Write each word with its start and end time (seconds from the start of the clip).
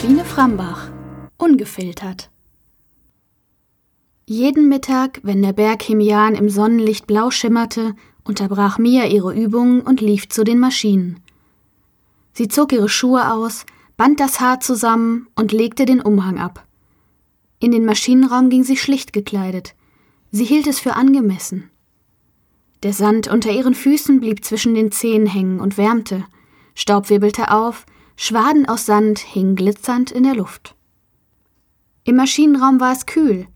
Sabine 0.00 0.24
Frambach. 0.24 0.90
Ungefiltert. 1.38 2.30
Jeden 4.26 4.68
Mittag, 4.68 5.18
wenn 5.24 5.42
der 5.42 5.52
Berg 5.52 5.82
Himian 5.82 6.36
im 6.36 6.48
Sonnenlicht 6.48 7.08
blau 7.08 7.32
schimmerte, 7.32 7.96
unterbrach 8.22 8.78
Mia 8.78 9.06
ihre 9.06 9.34
Übungen 9.34 9.80
und 9.80 10.00
lief 10.00 10.28
zu 10.28 10.44
den 10.44 10.60
Maschinen. 10.60 11.18
Sie 12.32 12.46
zog 12.46 12.72
ihre 12.72 12.88
Schuhe 12.88 13.32
aus, 13.32 13.66
band 13.96 14.20
das 14.20 14.38
Haar 14.38 14.60
zusammen 14.60 15.26
und 15.34 15.50
legte 15.50 15.84
den 15.84 16.00
Umhang 16.00 16.38
ab. 16.38 16.64
In 17.58 17.72
den 17.72 17.84
Maschinenraum 17.84 18.50
ging 18.50 18.62
sie 18.62 18.76
schlicht 18.76 19.12
gekleidet. 19.12 19.74
Sie 20.30 20.44
hielt 20.44 20.68
es 20.68 20.78
für 20.78 20.94
angemessen. 20.94 21.70
Der 22.84 22.92
Sand 22.92 23.26
unter 23.26 23.50
ihren 23.50 23.74
Füßen 23.74 24.20
blieb 24.20 24.44
zwischen 24.44 24.76
den 24.76 24.92
Zehen 24.92 25.26
hängen 25.26 25.58
und 25.58 25.76
wärmte. 25.76 26.24
Staub 26.76 27.10
wirbelte 27.10 27.50
auf, 27.50 27.84
Schwaden 28.20 28.68
aus 28.68 28.84
Sand 28.84 29.20
hingen 29.20 29.54
glitzernd 29.54 30.10
in 30.10 30.24
der 30.24 30.34
Luft. 30.34 30.74
Im 32.02 32.16
Maschinenraum 32.16 32.80
war 32.80 32.90
es 32.90 33.06
kühl. 33.06 33.46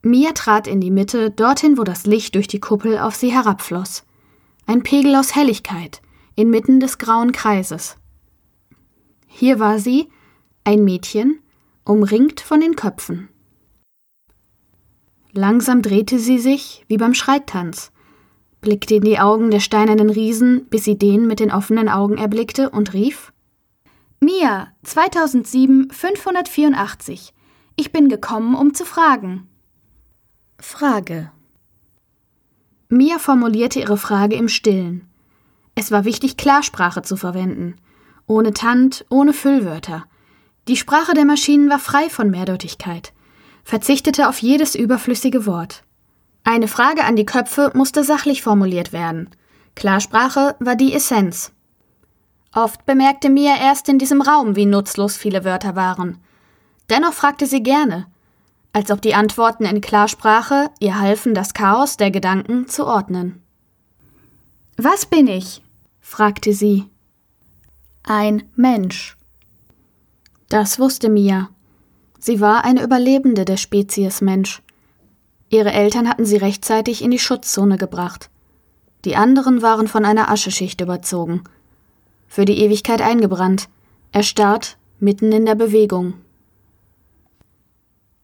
Mia 0.00 0.32
trat 0.32 0.66
in 0.66 0.80
die 0.80 0.90
Mitte, 0.90 1.30
dorthin, 1.30 1.76
wo 1.76 1.84
das 1.84 2.06
Licht 2.06 2.34
durch 2.36 2.48
die 2.48 2.58
Kuppel 2.58 2.98
auf 2.98 3.16
sie 3.16 3.30
herabfloss. 3.30 4.06
Ein 4.64 4.82
Pegel 4.82 5.14
aus 5.14 5.36
Helligkeit, 5.36 6.00
inmitten 6.36 6.80
des 6.80 6.96
grauen 6.96 7.32
Kreises. 7.32 7.98
Hier 9.26 9.58
war 9.58 9.78
sie, 9.78 10.08
ein 10.64 10.82
Mädchen, 10.82 11.40
umringt 11.84 12.40
von 12.40 12.62
den 12.62 12.76
Köpfen. 12.76 13.28
Langsam 15.32 15.82
drehte 15.82 16.18
sie 16.18 16.38
sich, 16.38 16.86
wie 16.88 16.96
beim 16.96 17.12
Schreittanz, 17.12 17.92
blickte 18.62 18.94
in 18.94 19.02
die 19.02 19.18
Augen 19.18 19.50
der 19.50 19.60
steinernen 19.60 20.08
Riesen, 20.08 20.64
bis 20.70 20.84
sie 20.84 20.96
den 20.96 21.26
mit 21.26 21.40
den 21.40 21.52
offenen 21.52 21.90
Augen 21.90 22.16
erblickte 22.16 22.70
und 22.70 22.94
rief 22.94 23.29
Mia, 24.22 24.68
2007 24.82 25.90
584. 25.90 27.32
Ich 27.76 27.90
bin 27.90 28.10
gekommen, 28.10 28.54
um 28.54 28.74
zu 28.74 28.84
fragen. 28.84 29.48
Frage. 30.58 31.32
Mia 32.90 33.18
formulierte 33.18 33.80
ihre 33.80 33.96
Frage 33.96 34.36
im 34.36 34.48
Stillen. 34.48 35.08
Es 35.74 35.90
war 35.90 36.04
wichtig, 36.04 36.36
Klarsprache 36.36 37.00
zu 37.00 37.16
verwenden. 37.16 37.76
Ohne 38.26 38.52
Tant, 38.52 39.06
ohne 39.08 39.32
Füllwörter. 39.32 40.04
Die 40.68 40.76
Sprache 40.76 41.14
der 41.14 41.24
Maschinen 41.24 41.70
war 41.70 41.78
frei 41.78 42.10
von 42.10 42.30
Mehrdeutigkeit, 42.30 43.14
verzichtete 43.64 44.28
auf 44.28 44.42
jedes 44.42 44.74
überflüssige 44.74 45.46
Wort. 45.46 45.82
Eine 46.44 46.68
Frage 46.68 47.04
an 47.04 47.16
die 47.16 47.24
Köpfe 47.24 47.70
musste 47.72 48.04
sachlich 48.04 48.42
formuliert 48.42 48.92
werden. 48.92 49.30
Klarsprache 49.76 50.56
war 50.60 50.76
die 50.76 50.92
Essenz. 50.92 51.54
Oft 52.54 52.84
bemerkte 52.84 53.30
Mia 53.30 53.56
erst 53.56 53.88
in 53.88 53.98
diesem 53.98 54.20
Raum, 54.20 54.56
wie 54.56 54.66
nutzlos 54.66 55.16
viele 55.16 55.44
Wörter 55.44 55.76
waren. 55.76 56.18
Dennoch 56.88 57.12
fragte 57.12 57.46
sie 57.46 57.62
gerne, 57.62 58.06
als 58.72 58.90
ob 58.90 59.00
die 59.02 59.14
Antworten 59.14 59.64
in 59.64 59.80
Klarsprache 59.80 60.70
ihr 60.80 60.98
halfen, 60.98 61.34
das 61.34 61.54
Chaos 61.54 61.96
der 61.96 62.10
Gedanken 62.10 62.68
zu 62.68 62.86
ordnen. 62.86 63.42
Was 64.76 65.06
bin 65.06 65.28
ich? 65.28 65.62
fragte 66.00 66.52
sie. 66.52 66.86
Ein 68.02 68.44
Mensch. 68.56 69.16
Das 70.48 70.78
wusste 70.78 71.08
Mia. 71.08 71.50
Sie 72.18 72.40
war 72.40 72.64
eine 72.64 72.82
Überlebende 72.82 73.44
der 73.44 73.56
Spezies 73.56 74.20
Mensch. 74.20 74.62
Ihre 75.48 75.72
Eltern 75.72 76.08
hatten 76.08 76.24
sie 76.24 76.36
rechtzeitig 76.36 77.02
in 77.02 77.10
die 77.10 77.18
Schutzzone 77.18 77.76
gebracht. 77.76 78.30
Die 79.04 79.16
anderen 79.16 79.62
waren 79.62 79.86
von 79.86 80.04
einer 80.04 80.30
Ascheschicht 80.30 80.80
überzogen. 80.80 81.44
Für 82.30 82.44
die 82.44 82.58
Ewigkeit 82.58 83.02
eingebrannt, 83.02 83.68
erstarrt, 84.12 84.78
mitten 85.00 85.32
in 85.32 85.46
der 85.46 85.56
Bewegung. 85.56 86.14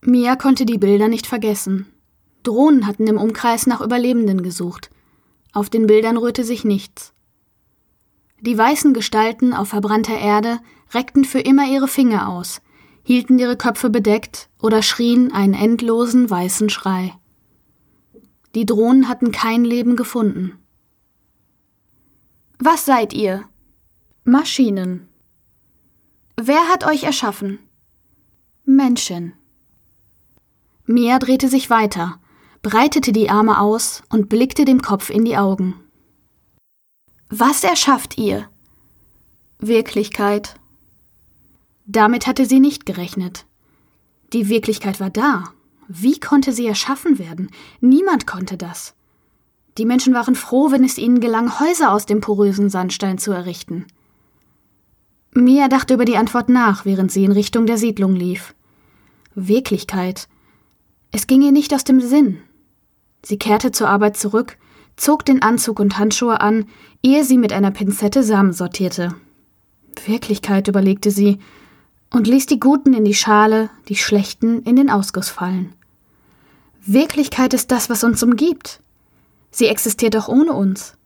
Mia 0.00 0.36
konnte 0.36 0.64
die 0.64 0.78
Bilder 0.78 1.08
nicht 1.08 1.26
vergessen. 1.26 1.92
Drohnen 2.44 2.86
hatten 2.86 3.08
im 3.08 3.18
Umkreis 3.18 3.66
nach 3.66 3.80
Überlebenden 3.80 4.44
gesucht. 4.44 4.90
Auf 5.52 5.70
den 5.70 5.88
Bildern 5.88 6.16
rührte 6.18 6.44
sich 6.44 6.64
nichts. 6.64 7.14
Die 8.40 8.56
weißen 8.56 8.94
Gestalten 8.94 9.52
auf 9.52 9.70
verbrannter 9.70 10.16
Erde 10.16 10.60
reckten 10.94 11.24
für 11.24 11.40
immer 11.40 11.66
ihre 11.68 11.88
Finger 11.88 12.28
aus, 12.28 12.62
hielten 13.02 13.40
ihre 13.40 13.56
Köpfe 13.56 13.90
bedeckt 13.90 14.48
oder 14.62 14.82
schrien 14.82 15.32
einen 15.32 15.54
endlosen 15.54 16.30
weißen 16.30 16.70
Schrei. 16.70 17.12
Die 18.54 18.66
Drohnen 18.66 19.08
hatten 19.08 19.32
kein 19.32 19.64
Leben 19.64 19.96
gefunden. 19.96 20.52
Was 22.60 22.84
seid 22.84 23.12
ihr? 23.12 23.48
Maschinen. 24.28 25.06
Wer 26.37 26.69
hat 26.69 26.84
euch 26.84 27.04
erschaffen? 27.04 27.60
Menschen. 28.64 29.34
Mia 30.84 31.20
drehte 31.20 31.47
sich 31.47 31.70
weiter, 31.70 32.19
breitete 32.60 33.12
die 33.12 33.31
Arme 33.31 33.60
aus 33.60 34.03
und 34.09 34.28
blickte 34.28 34.65
dem 34.65 34.82
Kopf 34.82 35.10
in 35.10 35.25
die 35.25 35.36
Augen. 35.36 35.76
Was 37.28 37.62
erschafft 37.62 38.19
ihr? 38.19 38.48
Wirklichkeit, 39.60 40.56
damit 41.86 42.26
hatte 42.26 42.47
sie 42.47 42.59
nicht 42.59 42.84
gerechnet. 42.84 43.47
Die 44.32 44.48
Wirklichkeit 44.48 44.98
war 44.98 45.10
da. 45.10 45.44
Wie 45.86 46.19
konnte 46.19 46.53
sie 46.53 46.66
erschaffen 46.66 47.20
werden? 47.20 47.53
Niemand 47.81 48.26
konnte 48.26 48.56
das. 48.56 48.97
Die 49.78 49.86
Menschen 49.86 50.15
waren 50.15 50.34
froh, 50.34 50.72
wenn 50.72 50.82
es 50.82 50.98
ihnen 50.98 51.20
gelang, 51.20 51.60
Häuser 51.60 51.92
aus 51.92 52.06
dem 52.06 52.20
porösen 52.20 52.70
Sandstein 52.70 53.19
zu 53.19 53.31
errichten. 53.31 53.86
Mia 55.44 55.69
dachte 55.69 55.94
über 55.94 56.04
die 56.04 56.16
Antwort 56.16 56.48
nach, 56.48 56.84
während 56.84 57.12
sie 57.12 57.24
in 57.24 57.32
Richtung 57.32 57.66
der 57.66 57.78
Siedlung 57.78 58.14
lief. 58.14 58.54
Wirklichkeit. 59.34 60.28
Es 61.12 61.26
ging 61.26 61.42
ihr 61.42 61.52
nicht 61.52 61.74
aus 61.74 61.84
dem 61.84 62.00
Sinn. 62.00 62.38
Sie 63.22 63.38
kehrte 63.38 63.70
zur 63.72 63.88
Arbeit 63.88 64.16
zurück, 64.16 64.56
zog 64.97 65.24
den 65.24 65.42
Anzug 65.42 65.78
und 65.78 65.98
Handschuhe 65.98 66.41
an, 66.41 66.66
ehe 67.02 67.24
sie 67.24 67.38
mit 67.38 67.52
einer 67.52 67.70
Pinzette 67.70 68.22
Samen 68.22 68.52
sortierte. 68.52 69.14
Wirklichkeit, 70.06 70.69
überlegte 70.69 71.10
sie, 71.10 71.38
und 72.10 72.26
ließ 72.26 72.47
die 72.47 72.60
Guten 72.60 72.94
in 72.94 73.04
die 73.04 73.14
Schale, 73.14 73.70
die 73.88 73.97
Schlechten 73.97 74.62
in 74.62 74.76
den 74.76 74.91
Ausguss 74.91 75.28
fallen. 75.28 75.74
Wirklichkeit 76.84 77.53
ist 77.53 77.70
das, 77.72 77.91
was 77.91 78.04
uns 78.04 78.22
umgibt. 78.22 78.80
Sie 79.50 79.66
existiert 79.66 80.16
auch 80.16 80.28
ohne 80.28 80.53
uns. 80.53 80.97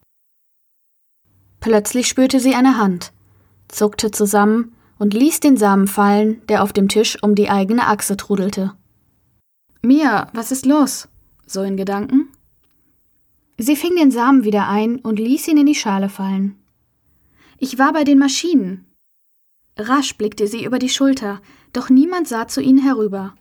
Plötzlich 1.60 2.08
spürte 2.08 2.38
sie 2.38 2.54
eine 2.54 2.76
Hand, 2.76 3.12
zuckte 3.70 4.10
zusammen 4.10 4.72
und 4.98 5.14
ließ 5.14 5.40
den 5.40 5.56
Samen 5.56 5.86
fallen, 5.86 6.42
der 6.48 6.62
auf 6.62 6.72
dem 6.72 6.88
Tisch 6.88 7.22
um 7.22 7.34
die 7.34 7.50
eigene 7.50 7.86
Achse 7.86 8.16
trudelte. 8.16 8.74
Mia, 9.82 10.28
was 10.34 10.52
ist 10.52 10.66
los? 10.66 11.08
So 11.46 11.62
in 11.62 11.76
Gedanken. 11.76 12.28
Sie 13.58 13.76
fing 13.76 13.96
den 13.96 14.10
Samen 14.10 14.44
wieder 14.44 14.68
ein 14.68 14.96
und 14.96 15.18
ließ 15.18 15.48
ihn 15.48 15.58
in 15.58 15.66
die 15.66 15.74
Schale 15.74 16.08
fallen. 16.08 16.56
Ich 17.58 17.78
war 17.78 17.92
bei 17.92 18.04
den 18.04 18.18
Maschinen, 18.18 18.86
Rasch 19.80 20.16
blickte 20.16 20.46
sie 20.46 20.64
über 20.64 20.78
die 20.78 20.88
Schulter, 20.88 21.40
doch 21.72 21.88
niemand 21.88 22.28
sah 22.28 22.48
zu 22.48 22.60
ihnen 22.60 22.82
herüber. 22.82 23.34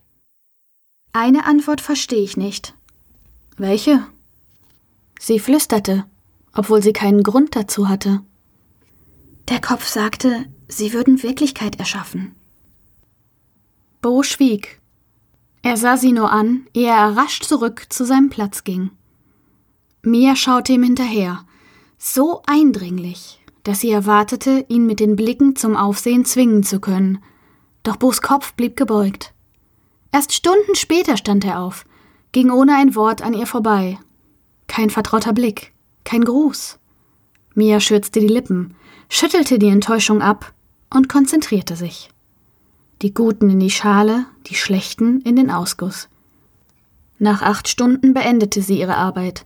Eine 1.12 1.46
Antwort 1.46 1.82
verstehe 1.82 2.22
ich 2.22 2.38
nicht. 2.38 2.74
Welche? 3.58 4.06
Sie 5.20 5.40
flüsterte, 5.40 6.06
obwohl 6.54 6.82
sie 6.82 6.94
keinen 6.94 7.24
Grund 7.24 7.56
dazu 7.56 7.90
hatte. 7.90 8.22
Der 9.50 9.60
Kopf 9.60 9.88
sagte, 9.88 10.46
sie 10.68 10.94
würden 10.94 11.24
Wirklichkeit 11.24 11.80
erschaffen. 11.80 12.36
Bo 14.00 14.22
schwieg. 14.22 14.80
Er 15.64 15.76
sah 15.76 15.98
sie 15.98 16.12
nur 16.12 16.32
an, 16.32 16.68
ehe 16.74 16.88
er 16.88 17.18
rasch 17.18 17.42
zurück 17.42 17.88
zu 17.90 18.06
seinem 18.06 18.30
Platz 18.30 18.64
ging. 18.64 18.92
Mia 20.04 20.36
schaute 20.36 20.74
ihm 20.74 20.84
hinterher, 20.84 21.46
so 21.98 22.44
eindringlich, 22.46 23.44
dass 23.64 23.82
sie 23.82 23.92
erwartete, 23.92 24.66
ihn 24.70 24.86
mit 24.86 25.00
den 25.00 25.16
Blicken 25.16 25.56
zum 25.56 25.76
Aufsehen 25.76 26.26
zwingen 26.26 26.64
zu 26.64 26.80
können. 26.80 27.22
Doch 27.84 27.98
Bos 27.98 28.22
Kopf 28.22 28.54
blieb 28.54 28.78
gebeugt. 28.78 29.34
Erst 30.12 30.34
Stunden 30.34 30.76
später 30.76 31.18
stand 31.18 31.44
er 31.44 31.60
auf, 31.60 31.86
ging 32.32 32.52
ohne 32.52 32.76
ein 32.76 32.96
Wort 32.96 33.22
an 33.22 33.34
ihr 33.34 33.48
vorbei. 33.48 34.00
Kein 34.68 34.90
vertrauter 34.90 35.34
Blick, 35.34 35.74
kein 36.04 36.24
Gruß. 36.24 36.79
Mia 37.60 37.82
schürzte 37.82 38.22
die 38.22 38.28
Lippen, 38.28 38.74
schüttelte 39.10 39.60
die 39.60 39.68
Enttäuschung 39.68 40.22
ab 40.22 40.54
und 40.90 41.10
konzentrierte 41.10 41.76
sich. 41.76 42.10
Die 43.02 43.14
Guten 43.14 43.50
in 43.50 43.60
die 43.60 43.70
Schale, 43.70 44.26
die 44.48 44.56
Schlechten 44.56 45.20
in 45.22 45.36
den 45.36 45.52
Ausguss. 45.52 46.08
Nach 47.18 47.42
acht 47.42 47.68
Stunden 47.68 48.14
beendete 48.14 48.62
sie 48.62 48.80
ihre 48.80 48.96
Arbeit, 48.96 49.46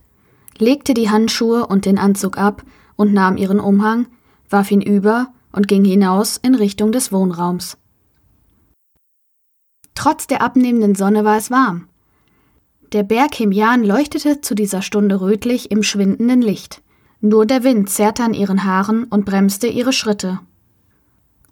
legte 0.58 0.94
die 0.94 1.10
Handschuhe 1.10 1.66
und 1.66 1.86
den 1.86 1.98
Anzug 1.98 2.38
ab 2.38 2.62
und 2.94 3.12
nahm 3.12 3.36
ihren 3.36 3.58
Umhang, 3.58 4.06
warf 4.48 4.70
ihn 4.70 4.80
über 4.80 5.32
und 5.50 5.66
ging 5.66 5.84
hinaus 5.84 6.36
in 6.36 6.54
Richtung 6.54 6.92
des 6.92 7.10
Wohnraums. 7.10 7.78
Trotz 9.96 10.28
der 10.28 10.40
abnehmenden 10.40 10.94
Sonne 10.94 11.24
war 11.24 11.36
es 11.36 11.50
warm. 11.50 11.88
Der 12.92 13.02
Berg 13.02 13.34
Himjan 13.34 13.82
leuchtete 13.82 14.40
zu 14.40 14.54
dieser 14.54 14.82
Stunde 14.82 15.20
rötlich 15.20 15.72
im 15.72 15.82
schwindenden 15.82 16.42
Licht. 16.42 16.80
Nur 17.26 17.46
der 17.46 17.64
Wind 17.64 17.88
zerrte 17.88 18.22
an 18.22 18.34
ihren 18.34 18.64
Haaren 18.64 19.04
und 19.04 19.24
bremste 19.24 19.66
ihre 19.66 19.94
Schritte. 19.94 20.40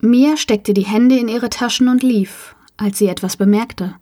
Mia 0.01 0.37
steckte 0.37 0.75
die 0.75 0.85
Hände 0.85 1.17
in 1.17 1.29
ihre 1.29 1.49
Taschen 1.49 1.89
und 1.89 2.03
lief, 2.03 2.55
als 2.77 2.99
sie 2.99 3.09
etwas 3.09 3.39
bemerkte. 3.39 3.95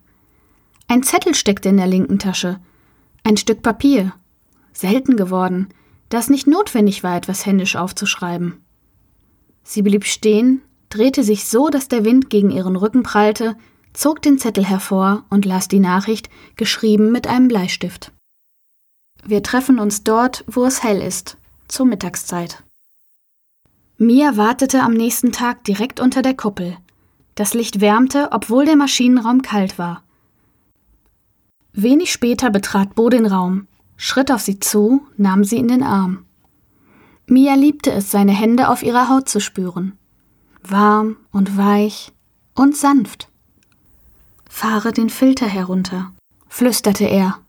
Ein 0.89 1.01
Zettel 1.01 1.33
steckte 1.33 1.69
in 1.69 1.77
der 1.77 1.87
linken 1.87 2.19
Tasche. 2.19 2.59
Ein 3.23 3.37
Stück 3.37 3.61
Papier. 3.61 4.11
Selten 4.73 5.15
geworden, 5.15 5.69
da 6.09 6.17
es 6.17 6.29
nicht 6.29 6.45
notwendig 6.45 7.03
war, 7.03 7.15
etwas 7.15 7.45
händisch 7.45 7.77
aufzuschreiben. 7.77 8.59
Sie 9.63 9.81
blieb 9.81 10.03
stehen, 10.03 10.61
drehte 10.89 11.23
sich 11.23 11.45
so, 11.45 11.69
dass 11.69 11.87
der 11.87 12.03
Wind 12.03 12.29
gegen 12.29 12.51
ihren 12.51 12.75
Rücken 12.75 13.03
prallte, 13.03 13.55
zog 13.93 14.21
den 14.21 14.39
Zettel 14.39 14.65
hervor 14.65 15.23
und 15.29 15.45
las 15.45 15.69
die 15.69 15.79
Nachricht, 15.79 16.29
geschrieben 16.57 17.13
mit 17.13 17.27
einem 17.27 17.47
Bleistift. 17.47 18.11
Wir 19.23 19.41
treffen 19.41 19.79
uns 19.79 20.03
dort, 20.03 20.43
wo 20.47 20.65
es 20.65 20.83
hell 20.83 21.01
ist, 21.01 21.37
zur 21.71 21.85
Mittagszeit. 21.85 22.63
Mia 23.97 24.35
wartete 24.35 24.81
am 24.81 24.93
nächsten 24.93 25.31
Tag 25.31 25.63
direkt 25.63 25.99
unter 25.99 26.21
der 26.21 26.35
Kuppel. 26.35 26.77
Das 27.35 27.53
Licht 27.53 27.81
wärmte, 27.81 28.29
obwohl 28.31 28.65
der 28.65 28.75
Maschinenraum 28.75 29.41
kalt 29.41 29.77
war. 29.77 30.03
Wenig 31.73 32.11
später 32.11 32.49
betrat 32.49 32.95
Bo 32.95 33.09
den 33.09 33.25
Raum, 33.25 33.67
schritt 33.95 34.31
auf 34.31 34.41
sie 34.41 34.59
zu, 34.59 35.05
nahm 35.17 35.43
sie 35.43 35.57
in 35.57 35.67
den 35.67 35.83
Arm. 35.83 36.25
Mia 37.27 37.53
liebte 37.53 37.91
es, 37.91 38.11
seine 38.11 38.33
Hände 38.33 38.67
auf 38.69 38.83
ihrer 38.83 39.07
Haut 39.07 39.29
zu 39.29 39.39
spüren. 39.39 39.97
Warm 40.63 41.17
und 41.31 41.57
weich 41.57 42.11
und 42.55 42.75
sanft. 42.75 43.29
Fahre 44.49 44.91
den 44.91 45.09
Filter 45.09 45.47
herunter, 45.47 46.11
flüsterte 46.49 47.05
er. 47.05 47.40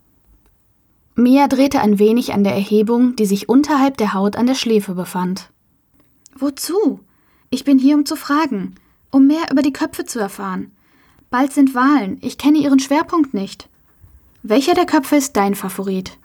Mia 1.14 1.46
drehte 1.46 1.80
ein 1.80 1.98
wenig 1.98 2.32
an 2.32 2.42
der 2.42 2.54
Erhebung, 2.54 3.16
die 3.16 3.26
sich 3.26 3.48
unterhalb 3.48 3.98
der 3.98 4.14
Haut 4.14 4.36
an 4.36 4.46
der 4.46 4.54
Schläfe 4.54 4.94
befand. 4.94 5.50
Wozu? 6.34 7.00
Ich 7.50 7.64
bin 7.64 7.78
hier, 7.78 7.96
um 7.96 8.06
zu 8.06 8.16
fragen, 8.16 8.76
um 9.10 9.26
mehr 9.26 9.50
über 9.50 9.60
die 9.60 9.74
Köpfe 9.74 10.06
zu 10.06 10.18
erfahren. 10.18 10.72
Bald 11.28 11.52
sind 11.52 11.74
Wahlen, 11.74 12.18
ich 12.22 12.38
kenne 12.38 12.58
ihren 12.58 12.78
Schwerpunkt 12.78 13.34
nicht. 13.34 13.68
Welcher 14.42 14.74
der 14.74 14.86
Köpfe 14.86 15.16
ist 15.16 15.36
dein 15.36 15.54
Favorit? 15.54 16.18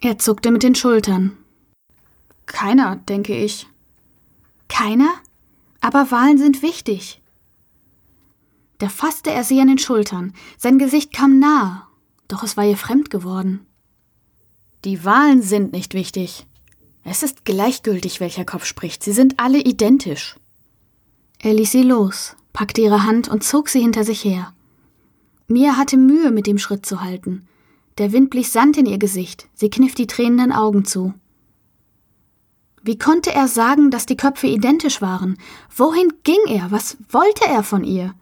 Er 0.00 0.18
zuckte 0.18 0.50
mit 0.50 0.62
den 0.62 0.74
Schultern. 0.74 1.36
Keiner, 2.44 2.96
denke 2.96 3.34
ich. 3.34 3.66
Keiner? 4.68 5.12
Aber 5.80 6.10
Wahlen 6.10 6.38
sind 6.38 6.62
wichtig. 6.62 7.22
Da 8.78 8.88
fasste 8.88 9.30
er 9.30 9.44
sie 9.44 9.60
an 9.60 9.68
den 9.68 9.78
Schultern, 9.78 10.34
sein 10.56 10.78
Gesicht 10.78 11.12
kam 11.12 11.38
nahe, 11.38 11.82
doch 12.28 12.42
es 12.42 12.56
war 12.56 12.64
ihr 12.64 12.76
fremd 12.76 13.10
geworden. 13.10 13.66
Die 14.84 15.04
Wahlen 15.04 15.42
sind 15.42 15.72
nicht 15.72 15.94
wichtig. 15.94 16.46
Es 17.02 17.22
ist 17.22 17.44
gleichgültig, 17.44 18.20
welcher 18.20 18.44
Kopf 18.44 18.64
spricht, 18.64 19.02
sie 19.02 19.12
sind 19.12 19.40
alle 19.40 19.58
identisch. 19.58 20.36
Er 21.40 21.54
ließ 21.54 21.72
sie 21.72 21.82
los, 21.82 22.36
packte 22.52 22.80
ihre 22.82 23.04
Hand 23.04 23.28
und 23.28 23.42
zog 23.42 23.68
sie 23.68 23.80
hinter 23.80 24.04
sich 24.04 24.24
her. 24.24 24.52
Mia 25.48 25.76
hatte 25.76 25.96
Mühe, 25.96 26.30
mit 26.30 26.46
dem 26.46 26.58
Schritt 26.58 26.84
zu 26.84 27.00
halten. 27.00 27.46
Der 27.96 28.12
Wind 28.12 28.30
blies 28.30 28.52
Sand 28.52 28.76
in 28.76 28.86
ihr 28.86 28.98
Gesicht, 28.98 29.48
sie 29.54 29.70
kniff 29.70 29.94
die 29.94 30.06
tränenden 30.06 30.52
Augen 30.52 30.84
zu. 30.84 31.14
Wie 32.82 32.98
konnte 32.98 33.32
er 33.32 33.48
sagen, 33.48 33.90
dass 33.90 34.06
die 34.06 34.16
Köpfe 34.16 34.46
identisch 34.46 35.02
waren? 35.02 35.38
Wohin 35.74 36.12
ging 36.22 36.40
er? 36.46 36.70
Was 36.70 36.96
wollte 37.10 37.46
er 37.46 37.64
von 37.64 37.82
ihr? 37.82 38.14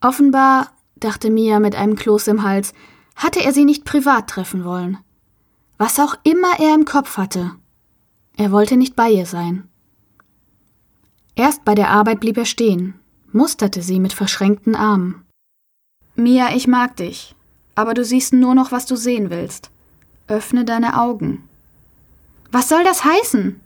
Offenbar, 0.00 0.72
dachte 0.96 1.30
Mia 1.30 1.60
mit 1.60 1.74
einem 1.74 1.96
Kloß 1.96 2.28
im 2.28 2.42
Hals, 2.42 2.72
hatte 3.14 3.42
er 3.42 3.52
sie 3.52 3.64
nicht 3.64 3.84
privat 3.84 4.28
treffen 4.28 4.64
wollen. 4.64 4.98
Was 5.84 5.98
auch 5.98 6.14
immer 6.22 6.60
er 6.60 6.76
im 6.76 6.84
Kopf 6.84 7.16
hatte. 7.16 7.56
Er 8.36 8.52
wollte 8.52 8.76
nicht 8.76 8.94
bei 8.94 9.10
ihr 9.10 9.26
sein. 9.26 9.68
Erst 11.34 11.64
bei 11.64 11.74
der 11.74 11.90
Arbeit 11.90 12.20
blieb 12.20 12.36
er 12.36 12.44
stehen, 12.44 12.94
musterte 13.32 13.82
sie 13.82 13.98
mit 13.98 14.12
verschränkten 14.12 14.76
Armen. 14.76 15.24
Mia, 16.14 16.54
ich 16.54 16.68
mag 16.68 16.94
dich, 16.98 17.34
aber 17.74 17.94
du 17.94 18.04
siehst 18.04 18.32
nur 18.32 18.54
noch, 18.54 18.70
was 18.70 18.86
du 18.86 18.94
sehen 18.94 19.28
willst. 19.30 19.72
Öffne 20.28 20.64
deine 20.64 21.00
Augen. 21.00 21.48
Was 22.52 22.68
soll 22.68 22.84
das 22.84 23.04
heißen? 23.04 23.60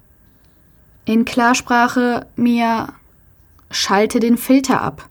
In 1.04 1.26
Klarsprache, 1.26 2.26
Mia, 2.34 2.94
schalte 3.70 4.20
den 4.20 4.38
Filter 4.38 4.80
ab. 4.80 5.06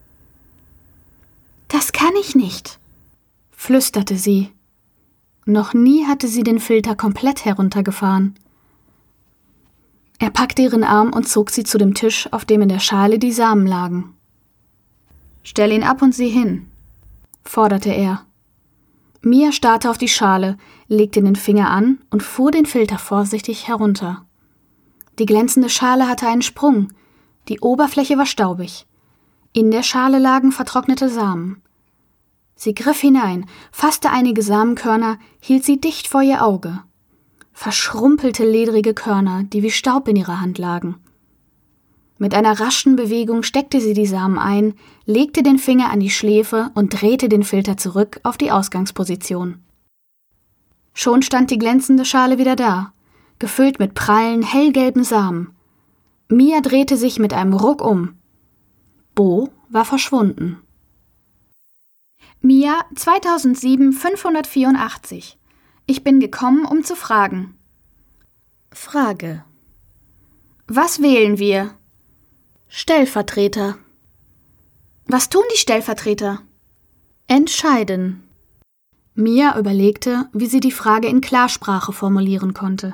Das 1.68 1.92
kann 1.92 2.16
ich 2.20 2.34
nicht, 2.34 2.80
flüsterte 3.52 4.18
sie. 4.18 4.55
Noch 5.46 5.74
nie 5.76 6.06
hatte 6.06 6.28
sie 6.28 6.42
den 6.42 6.60
Filter 6.60 6.96
komplett 6.96 7.46
heruntergefahren. 7.46 8.36
Er 10.18 10.32
packte 10.32 10.64
ihren 10.64 10.84
Arm 10.84 11.14
und 11.14 11.28
zog 11.28 11.52
sie 11.52 11.64
zu 11.64 11.78
dem 11.78 11.94
Tisch, 11.94 12.28
auf 12.32 12.46
dem 12.46 12.62
in 12.62 12.70
der 12.70 12.80
Schale 12.80 13.20
die 13.20 13.32
Samen 13.32 13.68
lagen. 13.68 14.16
Stell 15.44 15.72
ihn 15.72 15.84
ab 15.84 16.02
und 16.02 16.16
sieh 16.16 16.30
hin, 16.30 16.68
forderte 17.44 17.92
er. 17.92 18.26
Mia 19.22 19.52
starrte 19.52 19.90
auf 19.92 20.00
die 20.00 20.08
Schale, 20.08 20.58
legte 20.88 21.22
den 21.22 21.36
Finger 21.36 21.70
an 21.70 22.00
und 22.10 22.24
fuhr 22.24 22.52
den 22.52 22.66
Filter 22.66 22.98
vorsichtig 22.98 23.68
herunter. 23.68 24.26
Die 25.20 25.26
glänzende 25.26 25.70
Schale 25.70 26.08
hatte 26.08 26.28
einen 26.28 26.42
Sprung, 26.42 26.90
die 27.50 27.60
Oberfläche 27.60 28.18
war 28.18 28.26
staubig. 28.26 28.88
In 29.54 29.70
der 29.70 29.84
Schale 29.84 30.18
lagen 30.18 30.52
vertrocknete 30.52 31.10
Samen. 31.10 31.62
Sie 32.56 32.74
griff 32.74 33.02
hinein, 33.02 33.46
fasste 33.72 34.10
einige 34.10 34.42
Samenkörner, 34.42 35.20
hielt 35.40 35.66
sie 35.66 35.80
dicht 35.80 36.08
vor 36.08 36.22
ihr 36.22 36.44
Auge. 36.44 36.82
Verschrumpelte 37.52 38.50
ledrige 38.50 38.94
Körner, 38.94 39.44
die 39.44 39.62
wie 39.64 39.72
Staub 39.72 40.08
in 40.08 40.16
ihrer 40.16 40.42
Hand 40.42 40.58
lagen. 40.58 40.96
Mit 42.18 42.34
einer 42.34 42.60
raschen 42.60 42.96
Bewegung 42.96 43.44
steckte 43.44 43.82
sie 43.82 43.94
die 43.94 44.06
Samen 44.06 44.40
ein, 44.40 44.74
legte 45.06 45.44
den 45.44 45.58
Finger 45.58 45.90
an 45.90 46.00
die 46.00 46.10
Schläfe 46.10 46.72
und 46.74 47.02
drehte 47.02 47.28
den 47.28 47.44
Filter 47.44 47.76
zurück 47.76 48.22
auf 48.24 48.38
die 48.38 48.52
Ausgangsposition. 48.52 49.60
Schon 50.94 51.22
stand 51.24 51.52
die 51.52 51.58
glänzende 51.58 52.06
Schale 52.06 52.38
wieder 52.38 52.56
da, 52.56 52.94
gefüllt 53.38 53.80
mit 53.80 53.96
prallen, 53.96 54.44
hellgelben 54.44 55.04
Samen. 55.04 55.52
Mia 56.30 56.62
drehte 56.62 56.96
sich 56.96 57.20
mit 57.20 57.34
einem 57.34 57.54
Ruck 57.54 57.82
um. 57.82 58.16
Bo 59.14 59.50
war 59.70 59.84
verschwunden. 59.84 60.58
Mia 62.46 62.86
2007 62.94 63.92
584. 63.92 65.36
Ich 65.88 66.04
bin 66.04 66.20
gekommen, 66.20 66.64
um 66.66 66.84
zu 66.84 66.96
fragen. 66.96 67.58
Frage. 68.72 69.44
Was 70.68 71.02
wählen 71.02 71.40
wir? 71.40 71.74
Stellvertreter. 72.68 73.80
Was 75.08 75.30
tun 75.30 75.42
die 75.52 75.58
Stellvertreter? 75.58 76.44
Entscheiden. 77.26 78.22
Mia 79.16 79.58
überlegte, 79.58 80.30
wie 80.32 80.46
sie 80.46 80.60
die 80.60 80.72
Frage 80.72 81.08
in 81.08 81.22
Klarsprache 81.22 81.94
formulieren 81.94 82.54
konnte. 82.54 82.94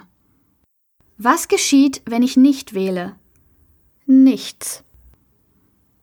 Was 1.18 1.50
geschieht, 1.50 2.02
wenn 2.06 2.24
ich 2.24 2.38
nicht 2.38 2.74
wähle? 2.74 3.18
Nichts. 4.06 4.86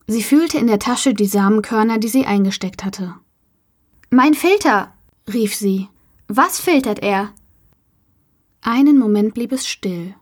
Sie 0.06 0.22
fühlte 0.22 0.58
in 0.58 0.66
der 0.66 0.78
Tasche 0.78 1.14
die 1.14 1.24
Samenkörner, 1.24 1.96
die 1.96 2.08
sie 2.08 2.26
eingesteckt 2.26 2.84
hatte. 2.84 3.14
Mein 4.10 4.32
Filter, 4.32 4.94
rief 5.32 5.54
sie. 5.54 5.88
Was 6.28 6.60
filtert 6.60 7.00
er? 7.00 7.32
Einen 8.62 8.98
Moment 8.98 9.34
blieb 9.34 9.52
es 9.52 9.68
still, 9.68 10.14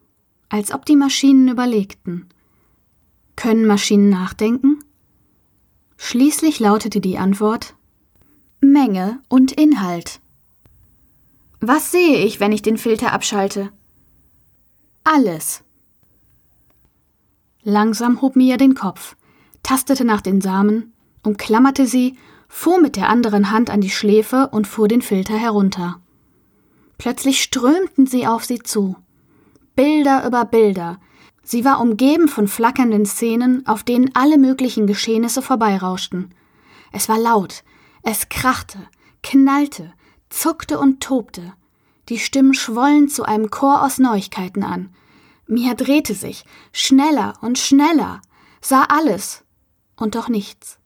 als 0.48 0.72
ob 0.72 0.84
die 0.84 0.96
Maschinen 0.96 1.48
überlegten. 1.48 2.28
Können 3.36 3.66
Maschinen 3.66 4.10
nachdenken? 4.10 4.80
Schließlich 5.96 6.58
lautete 6.58 7.00
die 7.00 7.16
Antwort 7.16 7.74
Menge 8.60 9.20
und 9.28 9.52
Inhalt. 9.52 10.20
Was 11.60 11.92
sehe 11.92 12.24
ich, 12.24 12.40
wenn 12.40 12.52
ich 12.52 12.62
den 12.62 12.78
Filter 12.78 13.12
abschalte? 13.12 13.70
Alles. 15.04 15.62
Langsam 17.62 18.20
hob 18.20 18.34
Mia 18.34 18.56
den 18.56 18.74
Kopf, 18.74 19.16
tastete 19.62 20.04
nach 20.04 20.20
den 20.20 20.40
Samen, 20.40 20.92
umklammerte 21.22 21.86
sie, 21.86 22.16
fuhr 22.48 22.80
mit 22.80 22.96
der 22.96 23.08
anderen 23.08 23.50
Hand 23.50 23.70
an 23.70 23.80
die 23.80 23.90
Schläfe 23.90 24.48
und 24.52 24.66
fuhr 24.66 24.88
den 24.88 25.02
Filter 25.02 25.36
herunter. 25.36 26.00
Plötzlich 26.98 27.42
strömten 27.42 28.06
sie 28.06 28.26
auf 28.26 28.44
sie 28.44 28.60
zu. 28.60 28.96
Bilder 29.74 30.26
über 30.26 30.44
Bilder, 30.44 30.98
Sie 31.48 31.64
war 31.64 31.80
umgeben 31.80 32.26
von 32.26 32.48
flackernden 32.48 33.06
Szenen, 33.06 33.64
auf 33.68 33.84
denen 33.84 34.10
alle 34.16 34.36
möglichen 34.36 34.88
Geschehnisse 34.88 35.42
vorbeirauschten. 35.42 36.34
Es 36.90 37.08
war 37.08 37.20
laut, 37.20 37.62
es 38.02 38.28
krachte, 38.28 38.80
knallte, 39.22 39.92
zuckte 40.28 40.80
und 40.80 41.00
tobte. 41.00 41.52
Die 42.08 42.18
Stimmen 42.18 42.52
schwollen 42.52 43.08
zu 43.08 43.22
einem 43.22 43.48
Chor 43.48 43.84
aus 43.84 43.98
Neuigkeiten 43.98 44.64
an. 44.64 44.92
Mia 45.46 45.74
drehte 45.74 46.14
sich, 46.14 46.44
schneller 46.72 47.34
und 47.40 47.60
schneller, 47.60 48.22
sah 48.60 48.82
alles 48.82 49.44
und 49.94 50.16
doch 50.16 50.28
nichts. 50.28 50.80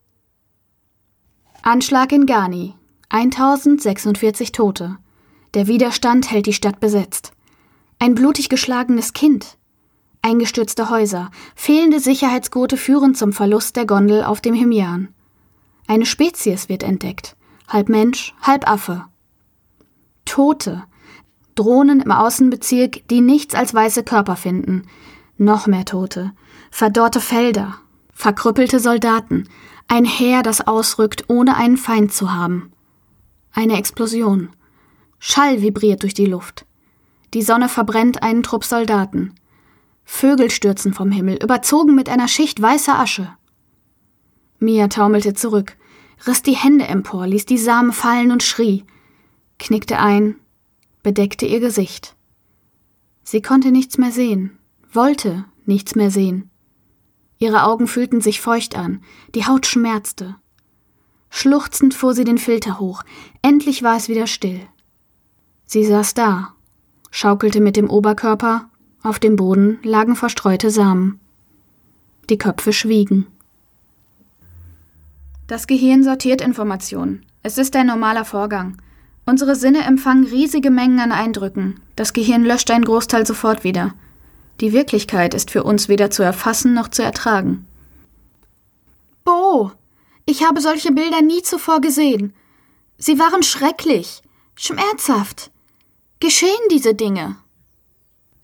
Anschlag 1.62 2.10
in 2.12 2.24
Ghani. 2.24 2.74
1046 3.10 4.52
Tote. 4.52 4.96
Der 5.52 5.66
Widerstand 5.66 6.30
hält 6.30 6.46
die 6.46 6.54
Stadt 6.54 6.80
besetzt. 6.80 7.32
Ein 7.98 8.14
blutig 8.14 8.48
geschlagenes 8.48 9.12
Kind. 9.12 9.58
Eingestürzte 10.22 10.88
Häuser, 10.88 11.30
fehlende 11.54 12.00
Sicherheitsgurte 12.00 12.78
führen 12.78 13.14
zum 13.14 13.34
Verlust 13.34 13.76
der 13.76 13.84
Gondel 13.84 14.24
auf 14.24 14.40
dem 14.40 14.54
Himyan. 14.54 15.08
Eine 15.86 16.06
Spezies 16.06 16.70
wird 16.70 16.82
entdeckt. 16.82 17.36
Halb 17.68 17.90
Mensch, 17.90 18.34
halb 18.40 18.66
Affe. 18.66 19.04
Tote. 20.24 20.84
Drohnen 21.56 22.00
im 22.00 22.10
Außenbezirk, 22.10 23.06
die 23.08 23.20
nichts 23.20 23.54
als 23.54 23.74
weiße 23.74 24.02
Körper 24.02 24.36
finden. 24.36 24.84
Noch 25.36 25.66
mehr 25.66 25.84
Tote. 25.84 26.32
Verdorrte 26.70 27.20
Felder. 27.20 27.74
Verkrüppelte 28.14 28.80
Soldaten. 28.80 29.46
Ein 29.92 30.04
Heer, 30.04 30.44
das 30.44 30.60
ausrückt, 30.68 31.24
ohne 31.26 31.56
einen 31.56 31.76
Feind 31.76 32.14
zu 32.14 32.32
haben. 32.32 32.70
Eine 33.52 33.76
Explosion. 33.76 34.50
Schall 35.18 35.62
vibriert 35.62 36.04
durch 36.04 36.14
die 36.14 36.26
Luft. 36.26 36.64
Die 37.34 37.42
Sonne 37.42 37.68
verbrennt 37.68 38.22
einen 38.22 38.44
Trupp 38.44 38.62
Soldaten. 38.62 39.34
Vögel 40.04 40.52
stürzen 40.52 40.94
vom 40.94 41.10
Himmel, 41.10 41.42
überzogen 41.42 41.96
mit 41.96 42.08
einer 42.08 42.28
Schicht 42.28 42.62
weißer 42.62 43.00
Asche. 43.00 43.34
Mia 44.60 44.86
taumelte 44.86 45.34
zurück, 45.34 45.76
riss 46.24 46.42
die 46.42 46.54
Hände 46.54 46.86
empor, 46.86 47.26
ließ 47.26 47.46
die 47.46 47.58
Samen 47.58 47.92
fallen 47.92 48.30
und 48.30 48.44
schrie, 48.44 48.84
knickte 49.58 49.98
ein, 49.98 50.36
bedeckte 51.02 51.46
ihr 51.46 51.58
Gesicht. 51.58 52.14
Sie 53.24 53.42
konnte 53.42 53.72
nichts 53.72 53.98
mehr 53.98 54.12
sehen, 54.12 54.56
wollte 54.92 55.46
nichts 55.66 55.96
mehr 55.96 56.12
sehen. 56.12 56.48
Ihre 57.40 57.64
Augen 57.64 57.88
fühlten 57.88 58.20
sich 58.20 58.40
feucht 58.40 58.76
an, 58.76 59.02
die 59.34 59.46
Haut 59.46 59.66
schmerzte. 59.66 60.36
Schluchzend 61.30 61.94
fuhr 61.94 62.14
sie 62.14 62.24
den 62.24 62.38
Filter 62.38 62.78
hoch, 62.78 63.02
endlich 63.40 63.82
war 63.82 63.96
es 63.96 64.08
wieder 64.08 64.26
still. 64.26 64.60
Sie 65.64 65.84
saß 65.84 66.14
da, 66.14 66.54
schaukelte 67.10 67.60
mit 67.60 67.76
dem 67.76 67.88
Oberkörper, 67.88 68.68
auf 69.02 69.18
dem 69.18 69.36
Boden 69.36 69.78
lagen 69.82 70.16
verstreute 70.16 70.70
Samen. 70.70 71.18
Die 72.28 72.36
Köpfe 72.36 72.74
schwiegen. 72.74 73.26
Das 75.46 75.66
Gehirn 75.66 76.04
sortiert 76.04 76.42
Informationen. 76.42 77.24
Es 77.42 77.56
ist 77.56 77.74
ein 77.74 77.86
normaler 77.86 78.26
Vorgang. 78.26 78.76
Unsere 79.24 79.56
Sinne 79.56 79.84
empfangen 79.84 80.24
riesige 80.24 80.70
Mengen 80.70 81.00
an 81.00 81.12
Eindrücken. 81.12 81.80
Das 81.96 82.12
Gehirn 82.12 82.44
löscht 82.44 82.70
einen 82.70 82.84
Großteil 82.84 83.26
sofort 83.26 83.64
wieder. 83.64 83.94
Die 84.60 84.72
Wirklichkeit 84.72 85.34
ist 85.34 85.50
für 85.50 85.64
uns 85.64 85.88
weder 85.88 86.10
zu 86.10 86.22
erfassen 86.22 86.74
noch 86.74 86.88
zu 86.88 87.02
ertragen. 87.02 87.66
Bo, 89.24 89.72
ich 90.26 90.44
habe 90.44 90.60
solche 90.60 90.92
Bilder 90.92 91.22
nie 91.22 91.42
zuvor 91.42 91.80
gesehen. 91.80 92.34
Sie 92.98 93.18
waren 93.18 93.42
schrecklich, 93.42 94.22
schmerzhaft. 94.54 95.50
Geschehen 96.20 96.50
diese 96.70 96.94
Dinge? 96.94 97.36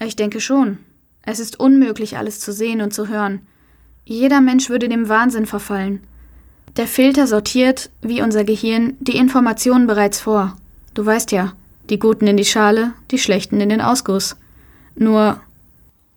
Ich 0.02 0.16
denke 0.16 0.40
schon. 0.40 0.78
Es 1.22 1.40
ist 1.40 1.60
unmöglich, 1.60 2.16
alles 2.16 2.40
zu 2.40 2.52
sehen 2.52 2.80
und 2.80 2.94
zu 2.94 3.08
hören. 3.08 3.46
Jeder 4.04 4.40
Mensch 4.40 4.70
würde 4.70 4.88
dem 4.88 5.08
Wahnsinn 5.08 5.46
verfallen. 5.46 6.00
Der 6.76 6.86
Filter 6.86 7.26
sortiert, 7.26 7.90
wie 8.00 8.22
unser 8.22 8.44
Gehirn, 8.44 8.96
die 9.00 9.16
Informationen 9.16 9.86
bereits 9.86 10.20
vor. 10.20 10.56
Du 10.94 11.04
weißt 11.04 11.32
ja, 11.32 11.52
die 11.90 11.98
Guten 11.98 12.26
in 12.26 12.36
die 12.36 12.44
Schale, 12.44 12.92
die 13.10 13.18
Schlechten 13.18 13.60
in 13.60 13.68
den 13.68 13.80
Ausguss. 13.80 14.36
Nur, 14.94 15.40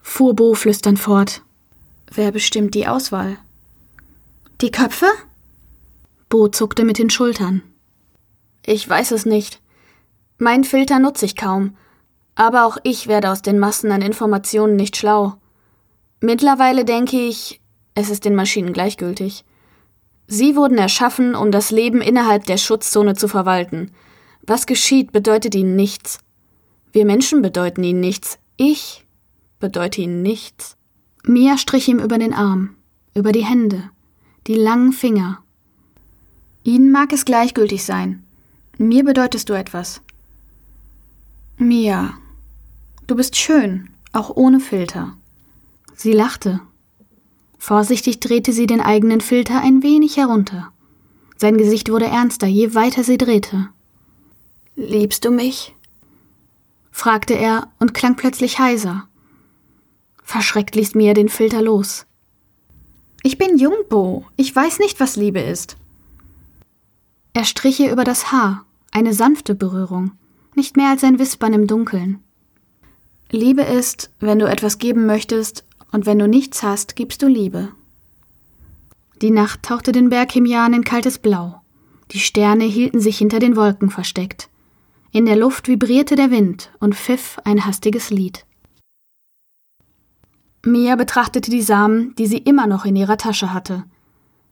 fuhr 0.02 0.36
Bo 0.36 0.54
flüsternd 0.54 1.00
fort, 1.00 1.42
wer 2.12 2.32
bestimmt 2.32 2.76
die 2.76 2.88
Auswahl? 2.88 3.38
Die 4.62 4.72
Köpfe? 4.72 5.08
Bo 6.28 6.48
zuckte 6.48 6.84
mit 6.84 6.98
den 6.98 7.10
Schultern. 7.10 7.64
Ich 8.66 8.88
weiß 8.88 9.12
es 9.12 9.26
nicht. 9.26 9.62
Mein 10.38 10.64
Filter 10.64 11.00
nutze 11.00 11.26
ich 11.26 11.36
kaum. 11.36 11.76
Aber 12.36 12.66
auch 12.66 12.78
ich 12.84 13.08
werde 13.08 13.32
aus 13.32 13.42
den 13.42 13.60
Massen 13.60 13.92
an 13.92 14.02
Informationen 14.02 14.76
nicht 14.76 14.96
schlau. 14.96 15.36
Mittlerweile 16.22 16.86
denke 16.86 17.18
ich, 17.18 17.62
es 17.96 18.10
ist 18.10 18.26
den 18.26 18.36
Maschinen 18.36 18.74
gleichgültig. 18.74 19.44
Sie 20.28 20.56
wurden 20.56 20.78
erschaffen, 20.78 21.36
um 21.36 21.52
das 21.52 21.72
Leben 21.72 22.02
innerhalb 22.02 22.46
der 22.46 22.58
Schutzzone 22.58 23.16
zu 23.16 23.28
verwalten. 23.28 23.92
Was 24.42 24.66
geschieht, 24.66 25.12
bedeutet 25.12 25.56
ihnen 25.56 25.76
nichts. 25.76 26.20
Wir 26.92 27.06
Menschen 27.06 27.42
bedeuten 27.42 27.84
ihnen 27.84 28.00
nichts. 28.00 28.40
Ich 28.56 29.06
bedeute 29.60 30.02
ihnen 30.02 30.22
nichts. 30.22 30.78
Mia 31.24 31.58
strich 31.58 31.88
ihm 31.88 32.00
über 32.00 32.18
den 32.18 32.34
Arm, 32.34 32.76
über 33.14 33.32
die 33.32 33.46
Hände, 33.46 33.90
die 34.48 34.56
langen 34.56 34.94
Finger. 34.94 35.44
Ihnen 36.64 36.92
mag 36.92 37.12
es 37.14 37.26
gleichgültig 37.26 37.84
sein. 37.84 38.24
Mir 38.78 39.04
bedeutest 39.04 39.50
du 39.50 39.54
etwas. 39.54 40.02
Mia, 41.58 42.14
du 43.08 43.16
bist 43.16 43.36
schön, 43.36 43.90
auch 44.14 44.36
ohne 44.36 44.62
Filter. 44.62 45.18
Sie 45.96 46.14
lachte. 46.14 46.62
Vorsichtig 47.58 48.22
drehte 48.22 48.54
sie 48.54 48.68
den 48.68 48.80
eigenen 48.80 49.20
Filter 49.20 49.62
ein 49.62 49.84
wenig 49.84 50.16
herunter. 50.16 50.72
Sein 51.36 51.58
Gesicht 51.58 51.92
wurde 51.92 52.06
ernster, 52.06 52.48
je 52.48 52.74
weiter 52.74 53.04
sie 53.04 53.18
drehte. 53.18 53.68
Liebst 54.78 55.26
du 55.26 55.32
mich? 55.32 55.76
fragte 56.90 57.34
er 57.34 57.68
und 57.80 57.94
klang 57.94 58.16
plötzlich 58.16 58.60
heiser. 58.60 59.09
Verschreckt 60.30 60.76
ließ 60.76 60.94
Mia 60.94 61.16
den 61.16 61.28
Filter 61.28 61.60
los. 61.60 62.06
Ich 63.24 63.40
bin 63.40 63.58
jung, 63.58 63.74
Bo. 63.90 64.28
Ich 64.36 64.56
weiß 64.56 64.78
nicht, 64.78 65.00
was 65.00 65.16
Liebe 65.16 65.40
ist. 65.40 65.76
Er 67.34 67.46
strich 67.46 67.80
ihr 67.80 67.92
über 67.92 68.04
das 68.04 68.32
Haar, 68.32 68.64
eine 68.92 69.16
sanfte 69.16 69.56
Berührung, 69.56 70.12
nicht 70.54 70.78
mehr 70.78 70.92
als 70.92 71.04
ein 71.04 71.18
Wispern 71.18 71.54
im 71.54 71.66
Dunkeln. 71.66 72.20
Liebe 73.32 73.64
ist, 73.64 74.12
wenn 74.20 74.38
du 74.38 74.46
etwas 74.48 74.78
geben 74.78 75.08
möchtest 75.08 75.66
und 75.92 76.06
wenn 76.06 76.20
du 76.20 76.28
nichts 76.28 76.62
hast, 76.62 76.96
gibst 76.96 77.24
du 77.24 77.28
Liebe. 77.28 77.70
Die 79.24 79.32
Nacht 79.32 79.64
tauchte 79.64 79.92
den 79.92 80.10
Berg 80.10 80.32
Himjan 80.32 80.76
in 80.76 80.84
kaltes 80.84 81.18
Blau. 81.18 81.60
Die 82.12 82.20
Sterne 82.20 82.66
hielten 82.66 83.00
sich 83.00 83.18
hinter 83.18 83.40
den 83.40 83.56
Wolken 83.56 83.90
versteckt. 83.90 84.48
In 85.12 85.26
der 85.26 85.38
Luft 85.38 85.68
vibrierte 85.68 86.16
der 86.16 86.30
Wind 86.30 86.70
und 86.80 86.94
pfiff 86.94 87.40
ein 87.46 87.66
hastiges 87.66 88.12
Lied. 88.12 88.46
Mia 90.66 90.96
betrachtete 90.96 91.50
die 91.52 91.62
Samen, 91.62 92.14
die 92.16 92.28
sie 92.28 92.38
immer 92.38 92.68
noch 92.68 92.86
in 92.86 92.96
ihrer 92.96 93.18
Tasche 93.18 93.54
hatte. 93.54 93.84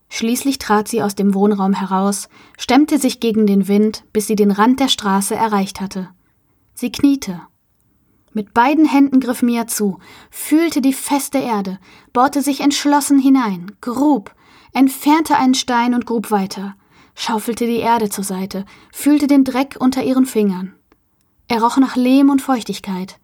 Schließlich 0.10 0.58
trat 0.58 0.88
sie 0.88 1.02
aus 1.04 1.16
dem 1.16 1.34
Wohnraum 1.34 1.74
heraus, 1.74 2.30
stemmte 2.58 2.98
sich 2.98 3.20
gegen 3.20 3.46
den 3.46 3.68
Wind, 3.68 4.06
bis 4.14 4.28
sie 4.28 4.36
den 4.36 4.52
Rand 4.52 4.80
der 4.80 4.88
Straße 4.88 5.36
erreicht 5.36 5.82
hatte. 5.82 6.10
Sie 6.74 6.92
kniete, 6.92 7.42
mit 8.38 8.54
beiden 8.54 8.86
Händen 8.86 9.20
griff 9.20 9.42
Mia 9.42 9.66
zu, 9.66 9.98
fühlte 10.30 10.80
die 10.80 10.94
feste 10.94 11.40
Erde, 11.40 11.80
bohrte 12.14 12.44
sich 12.44 12.62
entschlossen 12.62 13.18
hinein, 13.18 13.72
grub, 13.82 14.32
entfernte 14.74 15.36
einen 15.38 15.56
Stein 15.56 15.96
und 15.96 16.06
grub 16.06 16.30
weiter, 16.30 16.76
schaufelte 17.16 17.66
die 17.66 17.80
Erde 17.80 18.10
zur 18.10 18.24
Seite, 18.24 18.66
fühlte 18.94 19.26
den 19.26 19.44
Dreck 19.44 19.78
unter 19.80 20.04
ihren 20.04 20.28
Fingern. 20.28 20.74
Er 21.48 21.64
roch 21.64 21.78
nach 21.78 21.96
Lehm 21.96 22.30
und 22.30 22.44
Feuchtigkeit. 22.44 23.18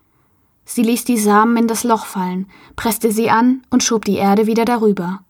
Sie 0.66 0.84
ließ 0.84 1.04
die 1.06 1.18
Samen 1.18 1.58
in 1.58 1.68
das 1.68 1.84
Loch 1.84 2.06
fallen, 2.06 2.48
presste 2.76 3.12
sie 3.12 3.30
an 3.30 3.64
und 3.70 3.84
schob 3.84 4.06
die 4.06 4.16
Erde 4.16 4.48
wieder 4.48 4.66
darüber. 4.66 5.22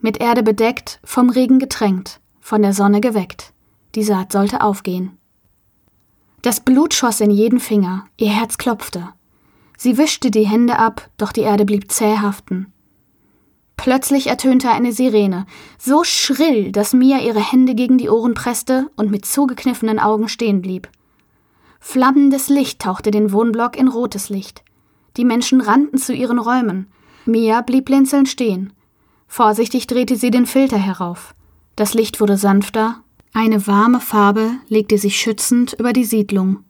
Mit 0.00 0.20
Erde 0.20 0.42
bedeckt, 0.42 1.00
vom 1.04 1.30
Regen 1.30 1.58
getränkt, 1.58 2.20
von 2.40 2.62
der 2.62 2.72
Sonne 2.72 3.00
geweckt. 3.00 3.52
Die 3.94 4.04
Saat 4.04 4.32
sollte 4.32 4.62
aufgehen. 4.62 5.18
Das 6.42 6.60
Blut 6.60 6.94
schoss 6.94 7.20
in 7.20 7.30
jeden 7.30 7.60
Finger, 7.60 8.06
ihr 8.16 8.30
Herz 8.30 8.56
klopfte. 8.56 9.08
Sie 9.76 9.98
wischte 9.98 10.30
die 10.30 10.46
Hände 10.46 10.78
ab, 10.78 11.10
doch 11.18 11.32
die 11.32 11.42
Erde 11.42 11.64
blieb 11.64 11.90
zäh 11.90 12.18
haften. 12.18 12.72
Plötzlich 13.76 14.26
ertönte 14.26 14.70
eine 14.70 14.92
Sirene, 14.92 15.46
so 15.78 16.04
schrill, 16.04 16.70
dass 16.70 16.92
Mia 16.92 17.18
ihre 17.18 17.40
Hände 17.40 17.74
gegen 17.74 17.96
die 17.96 18.10
Ohren 18.10 18.34
presste 18.34 18.90
und 18.96 19.10
mit 19.10 19.24
zugekniffenen 19.24 19.98
Augen 19.98 20.28
stehen 20.28 20.60
blieb. 20.60 20.88
Flammendes 21.80 22.48
Licht 22.48 22.80
tauchte 22.80 23.10
den 23.10 23.32
Wohnblock 23.32 23.76
in 23.76 23.88
rotes 23.88 24.28
Licht. 24.28 24.62
Die 25.16 25.24
Menschen 25.24 25.60
rannten 25.60 25.98
zu 25.98 26.14
ihren 26.14 26.38
Räumen. 26.38 26.86
Mia 27.24 27.62
blieb 27.62 27.86
blinzelnd 27.86 28.28
stehen. 28.28 28.72
Vorsichtig 29.26 29.86
drehte 29.86 30.16
sie 30.16 30.30
den 30.30 30.46
Filter 30.46 30.78
herauf. 30.78 31.34
Das 31.76 31.94
Licht 31.94 32.20
wurde 32.20 32.36
sanfter, 32.36 33.02
eine 33.32 33.66
warme 33.66 34.00
Farbe 34.00 34.52
legte 34.68 34.98
sich 34.98 35.16
schützend 35.16 35.74
über 35.78 35.92
die 35.92 36.04
Siedlung. 36.04 36.64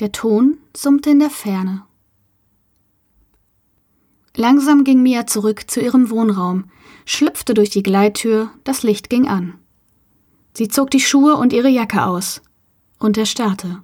Der 0.00 0.12
Ton 0.12 0.58
summte 0.74 1.10
in 1.10 1.18
der 1.18 1.30
Ferne. 1.30 1.84
Langsam 4.36 4.84
ging 4.84 5.02
Mia 5.02 5.26
zurück 5.26 5.68
zu 5.68 5.80
ihrem 5.80 6.10
Wohnraum, 6.10 6.70
schlüpfte 7.04 7.54
durch 7.54 7.70
die 7.70 7.82
Gleittür, 7.82 8.50
das 8.62 8.84
Licht 8.84 9.10
ging 9.10 9.26
an. 9.26 9.58
Sie 10.54 10.68
zog 10.68 10.92
die 10.92 11.00
Schuhe 11.00 11.36
und 11.36 11.52
ihre 11.52 11.68
Jacke 11.68 12.04
aus 12.04 12.40
und 13.00 13.18
erstarrte. 13.18 13.82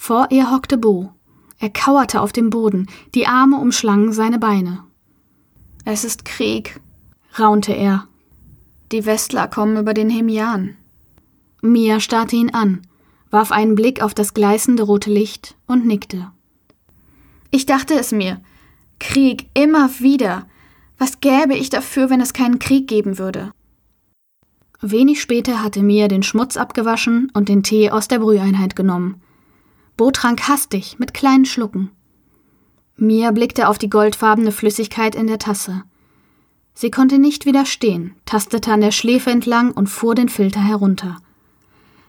Vor 0.00 0.28
ihr 0.30 0.50
hockte 0.50 0.78
Bo. 0.78 1.12
Er 1.58 1.70
kauerte 1.70 2.20
auf 2.20 2.32
dem 2.32 2.50
Boden, 2.50 2.86
die 3.14 3.26
Arme 3.26 3.58
umschlangen 3.58 4.12
seine 4.12 4.38
Beine. 4.38 4.84
Es 5.84 6.04
ist 6.04 6.24
Krieg, 6.24 6.80
raunte 7.38 7.72
er 7.72 8.08
die 8.90 9.04
Westler 9.04 9.48
kommen 9.48 9.76
über 9.76 9.92
den 9.92 10.08
Hemian. 10.08 10.76
Mia 11.60 12.00
starrte 12.00 12.36
ihn 12.36 12.54
an, 12.54 12.80
warf 13.30 13.52
einen 13.52 13.74
Blick 13.74 14.00
auf 14.02 14.14
das 14.14 14.32
gleißende 14.32 14.82
rote 14.82 15.10
Licht 15.10 15.56
und 15.66 15.86
nickte. 15.86 16.30
Ich 17.50 17.66
dachte 17.66 17.94
es 17.94 18.12
mir. 18.12 18.40
Krieg, 18.98 19.46
immer 19.54 19.90
wieder. 20.00 20.46
Was 20.96 21.20
gäbe 21.20 21.54
ich 21.54 21.70
dafür, 21.70 22.08
wenn 22.08 22.20
es 22.20 22.32
keinen 22.32 22.58
Krieg 22.58 22.88
geben 22.88 23.18
würde? 23.18 23.52
Wenig 24.80 25.20
später 25.20 25.62
hatte 25.62 25.82
Mia 25.82 26.08
den 26.08 26.22
Schmutz 26.22 26.56
abgewaschen 26.56 27.30
und 27.34 27.48
den 27.48 27.62
Tee 27.62 27.90
aus 27.90 28.08
der 28.08 28.20
Brüheinheit 28.20 28.74
genommen. 28.74 29.20
Bo 29.98 30.12
trank 30.12 30.46
hastig, 30.46 31.00
mit 31.00 31.12
kleinen 31.12 31.44
Schlucken. 31.44 31.90
Mia 32.96 33.32
blickte 33.32 33.66
auf 33.66 33.78
die 33.78 33.90
goldfarbene 33.90 34.52
Flüssigkeit 34.52 35.16
in 35.16 35.26
der 35.26 35.40
Tasse. 35.40 35.82
Sie 36.72 36.92
konnte 36.92 37.18
nicht 37.18 37.46
widerstehen, 37.46 38.14
tastete 38.24 38.72
an 38.72 38.80
der 38.80 38.92
Schläfe 38.92 39.30
entlang 39.30 39.72
und 39.72 39.88
fuhr 39.88 40.14
den 40.14 40.28
Filter 40.28 40.60
herunter. 40.60 41.16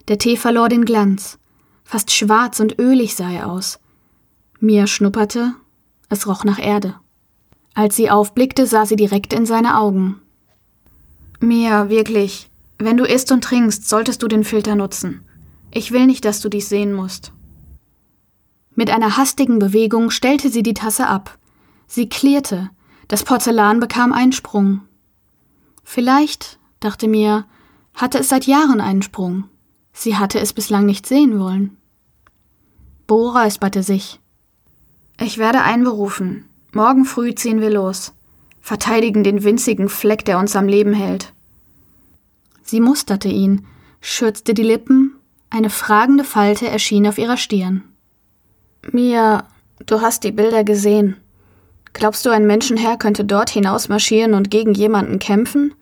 Der 0.08 0.20
Tee 0.20 0.38
verlor 0.38 0.70
den 0.70 0.86
Glanz. 0.86 1.40
Fast 1.84 2.12
schwarz 2.12 2.60
und 2.60 2.78
ölig 2.78 3.16
sah 3.16 3.32
er 3.32 3.52
aus. 3.52 3.80
Mia 4.60 4.86
schnupperte, 4.86 5.56
es 6.10 6.28
roch 6.28 6.44
nach 6.44 6.60
Erde. 6.60 6.94
Als 7.74 7.96
sie 7.96 8.12
aufblickte, 8.12 8.68
sah 8.68 8.86
sie 8.86 8.98
direkt 8.98 9.34
in 9.34 9.48
seine 9.48 9.80
Augen. 9.80 10.22
Mia, 11.40 11.90
wirklich, 11.90 12.52
wenn 12.78 12.98
du 12.98 13.04
isst 13.04 13.32
und 13.32 13.44
trinkst, 13.44 13.90
solltest 13.90 14.22
du 14.22 14.28
den 14.28 14.44
Filter 14.44 14.76
nutzen. 14.76 15.22
Ich 15.72 15.92
will 15.92 16.06
nicht, 16.06 16.24
dass 16.24 16.40
du 16.40 16.50
dies 16.50 16.70
sehen 16.70 16.94
musst. 16.94 17.34
Mit 18.80 18.92
einer 18.92 19.18
hastigen 19.18 19.60
Bewegung 19.60 20.10
stellte 20.10 20.50
sie 20.50 20.64
die 20.64 20.74
Tasse 20.74 21.06
ab. 21.06 21.38
Sie 21.86 22.08
klirrte, 22.08 22.70
das 23.10 23.26
Porzellan 23.26 23.82
bekam 23.82 24.14
einen 24.14 24.32
Sprung. 24.32 24.84
Vielleicht, 25.84 26.60
dachte 26.80 27.10
Mia, 27.10 27.46
hatte 27.94 28.20
es 28.20 28.30
seit 28.30 28.46
Jahren 28.46 28.80
einen 28.80 29.02
Sprung. 29.02 29.50
Sie 29.92 30.16
hatte 30.16 30.40
es 30.40 30.54
bislang 30.54 30.86
nicht 30.86 31.06
sehen 31.06 31.42
wollen. 31.42 31.76
Bo 33.06 33.32
räusperte 33.32 33.84
sich. 33.84 34.22
Ich 35.20 35.40
werde 35.40 35.62
einberufen. 35.62 36.46
Morgen 36.72 37.04
früh 37.04 37.36
ziehen 37.36 37.60
wir 37.60 37.72
los. 37.72 38.14
Verteidigen 38.62 39.26
den 39.26 39.44
winzigen 39.44 39.90
Fleck, 39.90 40.24
der 40.24 40.40
uns 40.40 40.56
am 40.56 40.70
Leben 40.70 40.94
hält. 40.94 41.34
Sie 42.64 42.80
musterte 42.80 43.28
ihn, 43.28 43.66
schürzte 44.00 44.54
die 44.54 44.64
Lippen, 44.64 45.16
eine 45.50 45.70
fragende 45.70 46.24
Falte 46.24 46.70
erschien 46.70 47.06
auf 47.06 47.18
ihrer 47.18 47.36
Stirn. 47.36 47.84
Mia, 48.92 49.48
du 49.86 50.02
hast 50.02 50.24
die 50.24 50.32
Bilder 50.32 50.64
gesehen. 50.64 51.18
Glaubst 51.94 52.26
du, 52.26 52.30
ein 52.30 52.48
Menschenherr 52.48 52.98
könnte 52.98 53.26
dort 53.26 53.50
hinaus 53.50 53.90
marschieren 53.90 54.34
und 54.34 54.52
gegen 54.52 54.74
jemanden 54.74 55.20
kämpfen? 55.20 55.74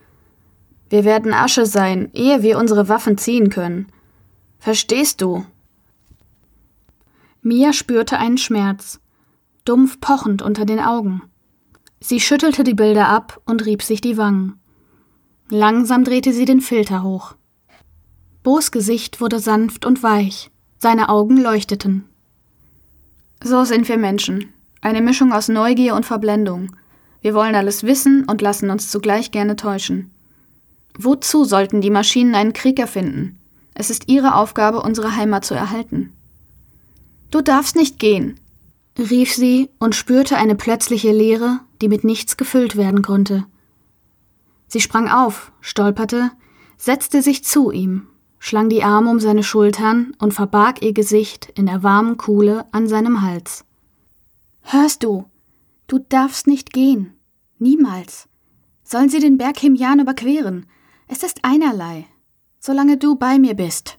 Wir 0.89 1.03
werden 1.03 1.33
Asche 1.33 1.65
sein, 1.65 2.09
ehe 2.13 2.43
wir 2.43 2.57
unsere 2.57 2.89
Waffen 2.89 3.17
ziehen 3.17 3.49
können. 3.49 3.87
Verstehst 4.59 5.21
du? 5.21 5.45
Mia 7.41 7.73
spürte 7.73 8.17
einen 8.17 8.37
Schmerz 8.37 8.99
dumpf 9.67 9.99
pochend 9.99 10.41
unter 10.41 10.65
den 10.65 10.79
Augen. 10.79 11.23
Sie 11.99 12.19
schüttelte 12.19 12.63
die 12.63 12.73
Bilder 12.73 13.09
ab 13.09 13.41
und 13.45 13.65
rieb 13.65 13.83
sich 13.83 14.01
die 14.01 14.17
Wangen. 14.17 14.59
Langsam 15.49 16.03
drehte 16.03 16.31
sie 16.31 16.45
den 16.45 16.61
Filter 16.61 17.03
hoch. 17.03 17.35
Bo's 18.43 18.71
Gesicht 18.71 19.19
wurde 19.19 19.39
sanft 19.39 19.85
und 19.85 20.03
weich, 20.03 20.51
seine 20.77 21.09
Augen 21.09 21.37
leuchteten. 21.37 22.07
So 23.43 23.63
sind 23.65 23.87
wir 23.87 23.97
Menschen, 23.97 24.53
eine 24.81 25.01
Mischung 25.01 25.31
aus 25.31 25.47
Neugier 25.47 25.95
und 25.95 26.05
Verblendung. 26.05 26.75
Wir 27.21 27.33
wollen 27.33 27.55
alles 27.55 27.83
wissen 27.83 28.25
und 28.25 28.41
lassen 28.41 28.69
uns 28.69 28.89
zugleich 28.89 29.31
gerne 29.31 29.55
täuschen. 29.55 30.11
Wozu 30.97 31.45
sollten 31.45 31.81
die 31.81 31.91
Maschinen 31.91 32.35
einen 32.35 32.53
Krieg 32.53 32.79
erfinden? 32.79 33.37
Es 33.75 33.91
ist 33.91 34.09
ihre 34.09 34.35
Aufgabe, 34.35 34.81
unsere 34.81 35.15
Heimat 35.15 35.45
zu 35.45 35.53
erhalten. 35.53 36.13
Du 37.29 37.41
darfst 37.41 37.75
nicht 37.75 37.99
gehen, 37.99 38.39
rief 38.97 39.33
sie 39.33 39.69
und 39.77 39.93
spürte 39.93 40.37
eine 40.37 40.55
plötzliche 40.55 41.11
Leere, 41.11 41.59
die 41.81 41.89
mit 41.89 42.03
nichts 42.03 42.37
gefüllt 42.37 42.75
werden 42.75 43.03
konnte. 43.03 43.45
Sie 44.67 44.81
sprang 44.81 45.09
auf, 45.09 45.51
stolperte, 45.61 46.31
setzte 46.77 47.21
sich 47.21 47.43
zu 47.43 47.71
ihm, 47.71 48.07
schlang 48.39 48.69
die 48.69 48.83
Arme 48.83 49.09
um 49.09 49.19
seine 49.19 49.43
Schultern 49.43 50.13
und 50.19 50.33
verbarg 50.33 50.81
ihr 50.81 50.93
Gesicht 50.93 51.51
in 51.55 51.65
der 51.65 51.83
warmen 51.83 52.17
Kuhle 52.17 52.65
an 52.71 52.87
seinem 52.87 53.21
Hals. 53.21 53.65
Hörst 54.61 55.03
du? 55.03 55.25
Du 55.87 55.99
darfst 55.99 56.47
nicht 56.47 56.73
gehen. 56.73 57.13
Niemals. 57.59 58.27
Sollen 58.83 59.09
sie 59.09 59.19
den 59.19 59.37
Berg 59.37 59.57
Himjan 59.59 59.99
überqueren? 59.99 60.65
Es 61.07 61.23
ist 61.23 61.39
einerlei. 61.43 62.05
Solange 62.59 62.97
du 62.97 63.15
bei 63.15 63.39
mir 63.39 63.53
bist. 63.53 63.97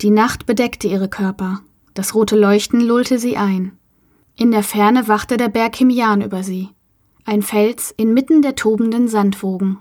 Die 0.00 0.10
Nacht 0.10 0.46
bedeckte 0.46 0.86
ihre 0.86 1.08
Körper, 1.08 1.62
das 1.94 2.14
rote 2.14 2.38
Leuchten 2.38 2.80
lullte 2.80 3.18
sie 3.18 3.36
ein. 3.36 3.76
In 4.36 4.52
der 4.52 4.62
Ferne 4.62 5.08
wachte 5.08 5.36
der 5.36 5.48
Berg 5.48 5.74
Himjan 5.74 6.22
über 6.22 6.44
sie, 6.44 6.68
ein 7.24 7.42
Fels 7.42 7.92
inmitten 7.96 8.40
der 8.40 8.54
tobenden 8.54 9.08
Sandwogen. 9.08 9.78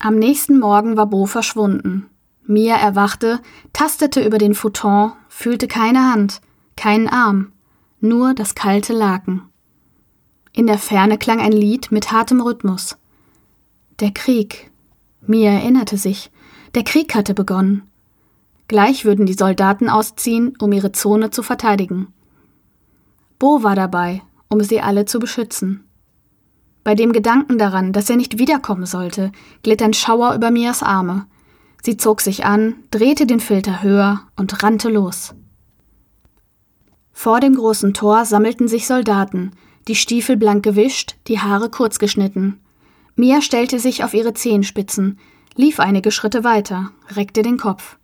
Am 0.00 0.14
nächsten 0.14 0.60
Morgen 0.60 0.96
war 0.96 1.06
Bo 1.06 1.26
verschwunden. 1.26 2.08
Mia 2.46 2.76
erwachte, 2.76 3.40
tastete 3.72 4.24
über 4.24 4.38
den 4.38 4.54
Futon, 4.54 5.12
fühlte 5.28 5.66
keine 5.66 6.12
Hand, 6.12 6.40
keinen 6.76 7.08
Arm, 7.08 7.52
nur 8.00 8.32
das 8.32 8.54
kalte 8.54 8.92
Laken. 8.92 9.42
In 10.52 10.68
der 10.68 10.78
Ferne 10.78 11.18
klang 11.18 11.40
ein 11.40 11.52
Lied 11.52 11.90
mit 11.90 12.12
hartem 12.12 12.40
Rhythmus. 12.40 12.96
Der 13.98 14.12
Krieg. 14.12 14.70
Mia 15.26 15.50
erinnerte 15.50 15.96
sich. 15.96 16.30
Der 16.76 16.84
Krieg 16.84 17.16
hatte 17.16 17.34
begonnen. 17.34 17.82
Gleich 18.68 19.04
würden 19.04 19.26
die 19.26 19.34
Soldaten 19.34 19.88
ausziehen, 19.88 20.54
um 20.60 20.70
ihre 20.72 20.92
Zone 20.92 21.30
zu 21.30 21.42
verteidigen. 21.42 22.12
Bo 23.40 23.64
war 23.64 23.74
dabei, 23.74 24.22
um 24.48 24.62
sie 24.62 24.80
alle 24.80 25.06
zu 25.06 25.18
beschützen. 25.18 25.87
Bei 26.88 26.94
dem 26.94 27.12
Gedanken 27.12 27.58
daran, 27.58 27.92
dass 27.92 28.08
er 28.08 28.16
nicht 28.16 28.38
wiederkommen 28.38 28.86
sollte, 28.86 29.30
glitt 29.62 29.82
ein 29.82 29.92
Schauer 29.92 30.34
über 30.34 30.50
Mias 30.50 30.82
Arme. 30.82 31.26
Sie 31.82 31.98
zog 31.98 32.22
sich 32.22 32.46
an, 32.46 32.76
drehte 32.90 33.26
den 33.26 33.40
Filter 33.40 33.82
höher 33.82 34.22
und 34.36 34.62
rannte 34.62 34.88
los. 34.88 35.34
Vor 37.12 37.40
dem 37.40 37.56
großen 37.56 37.92
Tor 37.92 38.24
sammelten 38.24 38.68
sich 38.68 38.86
Soldaten, 38.86 39.50
die 39.86 39.96
Stiefel 39.96 40.38
blank 40.38 40.64
gewischt, 40.64 41.16
die 41.26 41.38
Haare 41.38 41.68
kurz 41.68 41.98
geschnitten. 41.98 42.58
Mia 43.16 43.42
stellte 43.42 43.78
sich 43.80 44.02
auf 44.02 44.14
ihre 44.14 44.32
Zehenspitzen, 44.32 45.18
lief 45.56 45.80
einige 45.80 46.10
Schritte 46.10 46.42
weiter, 46.42 46.92
reckte 47.10 47.42
den 47.42 47.58
Kopf. 47.58 47.98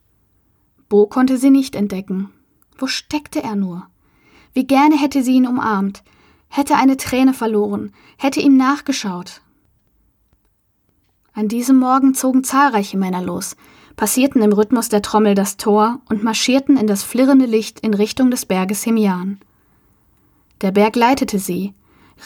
Bo 0.90 1.06
konnte 1.06 1.38
sie 1.38 1.48
nicht 1.48 1.74
entdecken. 1.74 2.28
Wo 2.76 2.86
steckte 2.86 3.42
er 3.42 3.56
nur? 3.56 3.86
Wie 4.52 4.66
gerne 4.66 5.00
hätte 5.00 5.22
sie 5.22 5.36
ihn 5.36 5.46
umarmt, 5.46 6.02
hätte 6.56 6.76
eine 6.76 6.96
Träne 6.96 7.34
verloren, 7.34 7.90
hätte 8.16 8.38
ihm 8.38 8.56
nachgeschaut. 8.56 9.40
An 11.32 11.48
diesem 11.48 11.76
Morgen 11.76 12.14
zogen 12.14 12.44
zahlreiche 12.44 12.96
Männer 12.96 13.22
los, 13.22 13.56
passierten 13.96 14.40
im 14.40 14.52
Rhythmus 14.52 14.88
der 14.88 15.02
Trommel 15.02 15.34
das 15.34 15.56
Tor 15.56 16.00
und 16.08 16.22
marschierten 16.22 16.76
in 16.76 16.86
das 16.86 17.02
flirrende 17.02 17.46
Licht 17.46 17.80
in 17.80 17.92
Richtung 17.92 18.30
des 18.30 18.46
Berges 18.46 18.84
Himian. 18.84 19.40
Der 20.60 20.70
Berg 20.70 20.94
leitete 20.94 21.40
sie, 21.40 21.74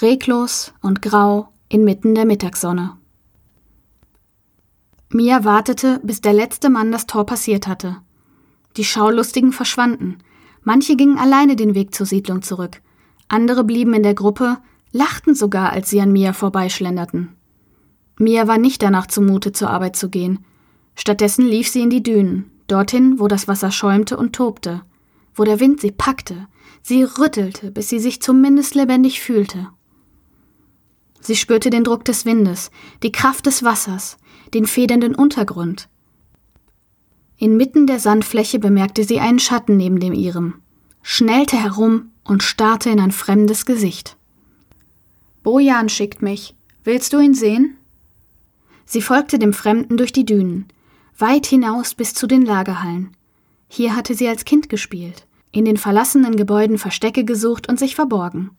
reglos 0.02 0.74
und 0.82 1.00
grau 1.00 1.48
inmitten 1.70 2.14
der 2.14 2.26
Mittagssonne. 2.26 2.98
Mia 5.08 5.42
wartete, 5.44 6.00
bis 6.02 6.20
der 6.20 6.34
letzte 6.34 6.68
Mann 6.68 6.92
das 6.92 7.06
Tor 7.06 7.24
passiert 7.24 7.66
hatte. 7.66 7.96
Die 8.76 8.84
Schaulustigen 8.84 9.52
verschwanden. 9.52 10.18
Manche 10.64 10.96
gingen 10.96 11.16
alleine 11.16 11.56
den 11.56 11.74
Weg 11.74 11.94
zur 11.94 12.04
Siedlung 12.04 12.42
zurück. 12.42 12.82
Andere 13.28 13.64
blieben 13.64 13.94
in 13.94 14.02
der 14.02 14.14
Gruppe, 14.14 14.58
lachten 14.92 15.34
sogar, 15.34 15.72
als 15.72 15.90
sie 15.90 16.00
an 16.00 16.12
Mia 16.12 16.32
vorbeischlenderten. 16.32 17.28
Mia 18.18 18.48
war 18.48 18.58
nicht 18.58 18.82
danach 18.82 19.06
zumute, 19.06 19.52
zur 19.52 19.70
Arbeit 19.70 19.96
zu 19.96 20.08
gehen. 20.08 20.44
Stattdessen 20.94 21.46
lief 21.46 21.68
sie 21.68 21.82
in 21.82 21.90
die 21.90 22.02
Dünen, 22.02 22.50
dorthin, 22.66 23.20
wo 23.20 23.28
das 23.28 23.46
Wasser 23.46 23.70
schäumte 23.70 24.16
und 24.16 24.34
tobte, 24.34 24.82
wo 25.34 25.44
der 25.44 25.60
Wind 25.60 25.80
sie 25.80 25.92
packte, 25.92 26.48
sie 26.82 27.04
rüttelte, 27.04 27.70
bis 27.70 27.88
sie 27.88 28.00
sich 28.00 28.20
zumindest 28.20 28.74
lebendig 28.74 29.20
fühlte. 29.20 29.68
Sie 31.20 31.36
spürte 31.36 31.70
den 31.70 31.84
Druck 31.84 32.04
des 32.04 32.24
Windes, 32.24 32.70
die 33.02 33.12
Kraft 33.12 33.46
des 33.46 33.62
Wassers, 33.62 34.16
den 34.54 34.66
federnden 34.66 35.14
Untergrund, 35.14 35.88
Inmitten 37.40 37.86
der 37.86 38.00
Sandfläche 38.00 38.58
bemerkte 38.58 39.04
sie 39.04 39.20
einen 39.20 39.38
Schatten 39.38 39.76
neben 39.76 40.00
dem 40.00 40.12
ihrem, 40.12 40.54
schnellte 41.02 41.56
herum 41.56 42.10
und 42.28 42.42
starrte 42.42 42.90
in 42.90 43.00
ein 43.00 43.10
fremdes 43.10 43.66
Gesicht. 43.66 44.16
Bojan 45.42 45.88
schickt 45.88 46.22
mich. 46.22 46.54
Willst 46.84 47.12
du 47.12 47.18
ihn 47.18 47.34
sehen? 47.34 47.76
Sie 48.84 49.02
folgte 49.02 49.38
dem 49.38 49.52
Fremden 49.52 49.96
durch 49.96 50.12
die 50.12 50.24
Dünen, 50.24 50.66
weit 51.18 51.46
hinaus 51.46 51.94
bis 51.94 52.14
zu 52.14 52.26
den 52.26 52.42
Lagerhallen. 52.42 53.10
Hier 53.68 53.96
hatte 53.96 54.14
sie 54.14 54.28
als 54.28 54.44
Kind 54.44 54.68
gespielt, 54.68 55.26
in 55.52 55.64
den 55.64 55.76
verlassenen 55.76 56.36
Gebäuden 56.36 56.78
Verstecke 56.78 57.24
gesucht 57.24 57.68
und 57.68 57.78
sich 57.78 57.94
verborgen. 57.94 58.50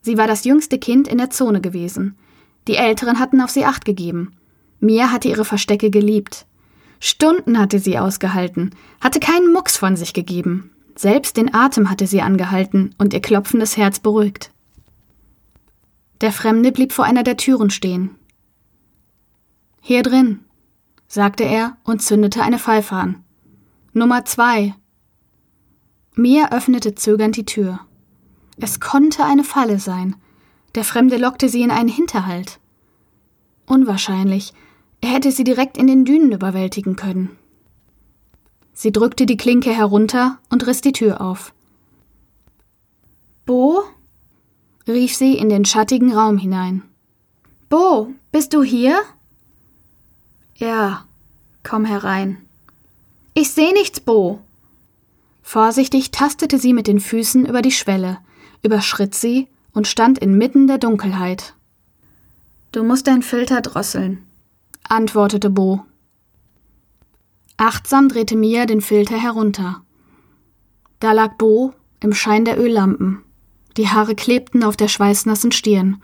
Sie 0.00 0.16
war 0.16 0.26
das 0.26 0.44
jüngste 0.44 0.78
Kind 0.78 1.08
in 1.08 1.18
der 1.18 1.30
Zone 1.30 1.60
gewesen. 1.60 2.16
Die 2.68 2.76
Älteren 2.76 3.18
hatten 3.18 3.40
auf 3.40 3.50
sie 3.50 3.64
acht 3.64 3.84
gegeben. 3.84 4.32
Mia 4.80 5.10
hatte 5.10 5.28
ihre 5.28 5.44
Verstecke 5.44 5.90
geliebt, 5.90 6.46
Stunden 7.00 7.58
hatte 7.58 7.78
sie 7.78 7.98
ausgehalten, 7.98 8.74
hatte 9.00 9.20
keinen 9.20 9.52
Mucks 9.52 9.76
von 9.76 9.96
sich 9.96 10.12
gegeben. 10.12 10.70
Selbst 10.96 11.36
den 11.36 11.54
Atem 11.54 11.90
hatte 11.90 12.06
sie 12.06 12.22
angehalten 12.22 12.94
und 12.98 13.12
ihr 13.12 13.20
klopfendes 13.20 13.76
Herz 13.76 14.00
beruhigt. 14.00 14.50
Der 16.22 16.32
Fremde 16.32 16.72
blieb 16.72 16.92
vor 16.92 17.04
einer 17.04 17.22
der 17.22 17.36
Türen 17.36 17.68
stehen. 17.68 18.16
Hier 19.82 20.02
drin, 20.02 20.40
sagte 21.06 21.44
er 21.44 21.76
und 21.84 22.00
zündete 22.00 22.42
eine 22.42 22.58
Pfeife 22.58 22.94
an. 22.96 23.22
Nummer 23.92 24.24
zwei. 24.24 24.74
Mia 26.14 26.50
öffnete 26.50 26.94
zögernd 26.94 27.36
die 27.36 27.44
Tür. 27.44 27.80
Es 28.56 28.80
konnte 28.80 29.22
eine 29.22 29.44
Falle 29.44 29.78
sein. 29.78 30.16
Der 30.74 30.84
Fremde 30.84 31.18
lockte 31.18 31.50
sie 31.50 31.60
in 31.60 31.70
einen 31.70 31.90
Hinterhalt. 31.90 32.58
Unwahrscheinlich. 33.66 34.54
Er 35.02 35.10
hätte 35.10 35.30
sie 35.30 35.44
direkt 35.44 35.76
in 35.76 35.86
den 35.86 36.06
Dünen 36.06 36.32
überwältigen 36.32 36.96
können. 36.96 37.36
Sie 38.78 38.92
drückte 38.92 39.24
die 39.24 39.38
Klinke 39.38 39.72
herunter 39.72 40.38
und 40.50 40.66
riss 40.66 40.82
die 40.82 40.92
Tür 40.92 41.22
auf. 41.22 41.54
Bo? 43.46 43.84
rief 44.86 45.16
sie 45.16 45.32
in 45.32 45.48
den 45.48 45.64
schattigen 45.64 46.12
Raum 46.12 46.36
hinein. 46.36 46.82
Bo, 47.70 48.12
bist 48.32 48.52
du 48.52 48.62
hier? 48.62 49.00
Ja, 50.56 51.06
komm 51.62 51.86
herein. 51.86 52.36
Ich 53.32 53.50
seh 53.50 53.72
nichts, 53.72 53.98
Bo. 53.98 54.40
Vorsichtig 55.42 56.10
tastete 56.10 56.58
sie 56.58 56.74
mit 56.74 56.86
den 56.86 57.00
Füßen 57.00 57.46
über 57.46 57.62
die 57.62 57.72
Schwelle, 57.72 58.18
überschritt 58.62 59.14
sie 59.14 59.48
und 59.72 59.88
stand 59.88 60.18
inmitten 60.18 60.66
der 60.66 60.76
Dunkelheit. 60.76 61.54
Du 62.72 62.84
musst 62.84 63.06
dein 63.06 63.22
Filter 63.22 63.62
drosseln, 63.62 64.26
antwortete 64.84 65.48
Bo. 65.48 65.86
Achtsam 67.56 68.08
drehte 68.08 68.36
Mia 68.36 68.66
den 68.66 68.80
Filter 68.80 69.16
herunter. 69.16 69.82
Da 71.00 71.12
lag 71.12 71.36
Bo 71.36 71.72
im 72.00 72.12
Schein 72.12 72.44
der 72.44 72.60
Öllampen. 72.60 73.22
Die 73.76 73.88
Haare 73.88 74.14
klebten 74.14 74.62
auf 74.62 74.76
der 74.76 74.88
schweißnassen 74.88 75.52
Stirn. 75.52 76.02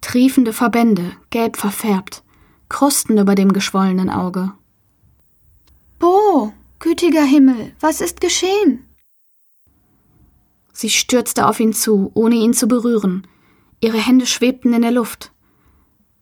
Triefende 0.00 0.52
Verbände, 0.52 1.12
gelb 1.28 1.56
verfärbt, 1.56 2.22
Krusten 2.68 3.18
über 3.18 3.34
dem 3.34 3.52
geschwollenen 3.52 4.08
Auge. 4.08 4.52
Bo, 5.98 6.52
gütiger 6.78 7.24
Himmel, 7.24 7.74
was 7.80 8.00
ist 8.00 8.20
geschehen? 8.20 8.86
Sie 10.72 10.88
stürzte 10.88 11.46
auf 11.46 11.60
ihn 11.60 11.74
zu, 11.74 12.10
ohne 12.14 12.36
ihn 12.36 12.54
zu 12.54 12.66
berühren. 12.66 13.26
Ihre 13.80 13.98
Hände 13.98 14.24
schwebten 14.24 14.72
in 14.72 14.80
der 14.80 14.90
Luft. 14.90 15.32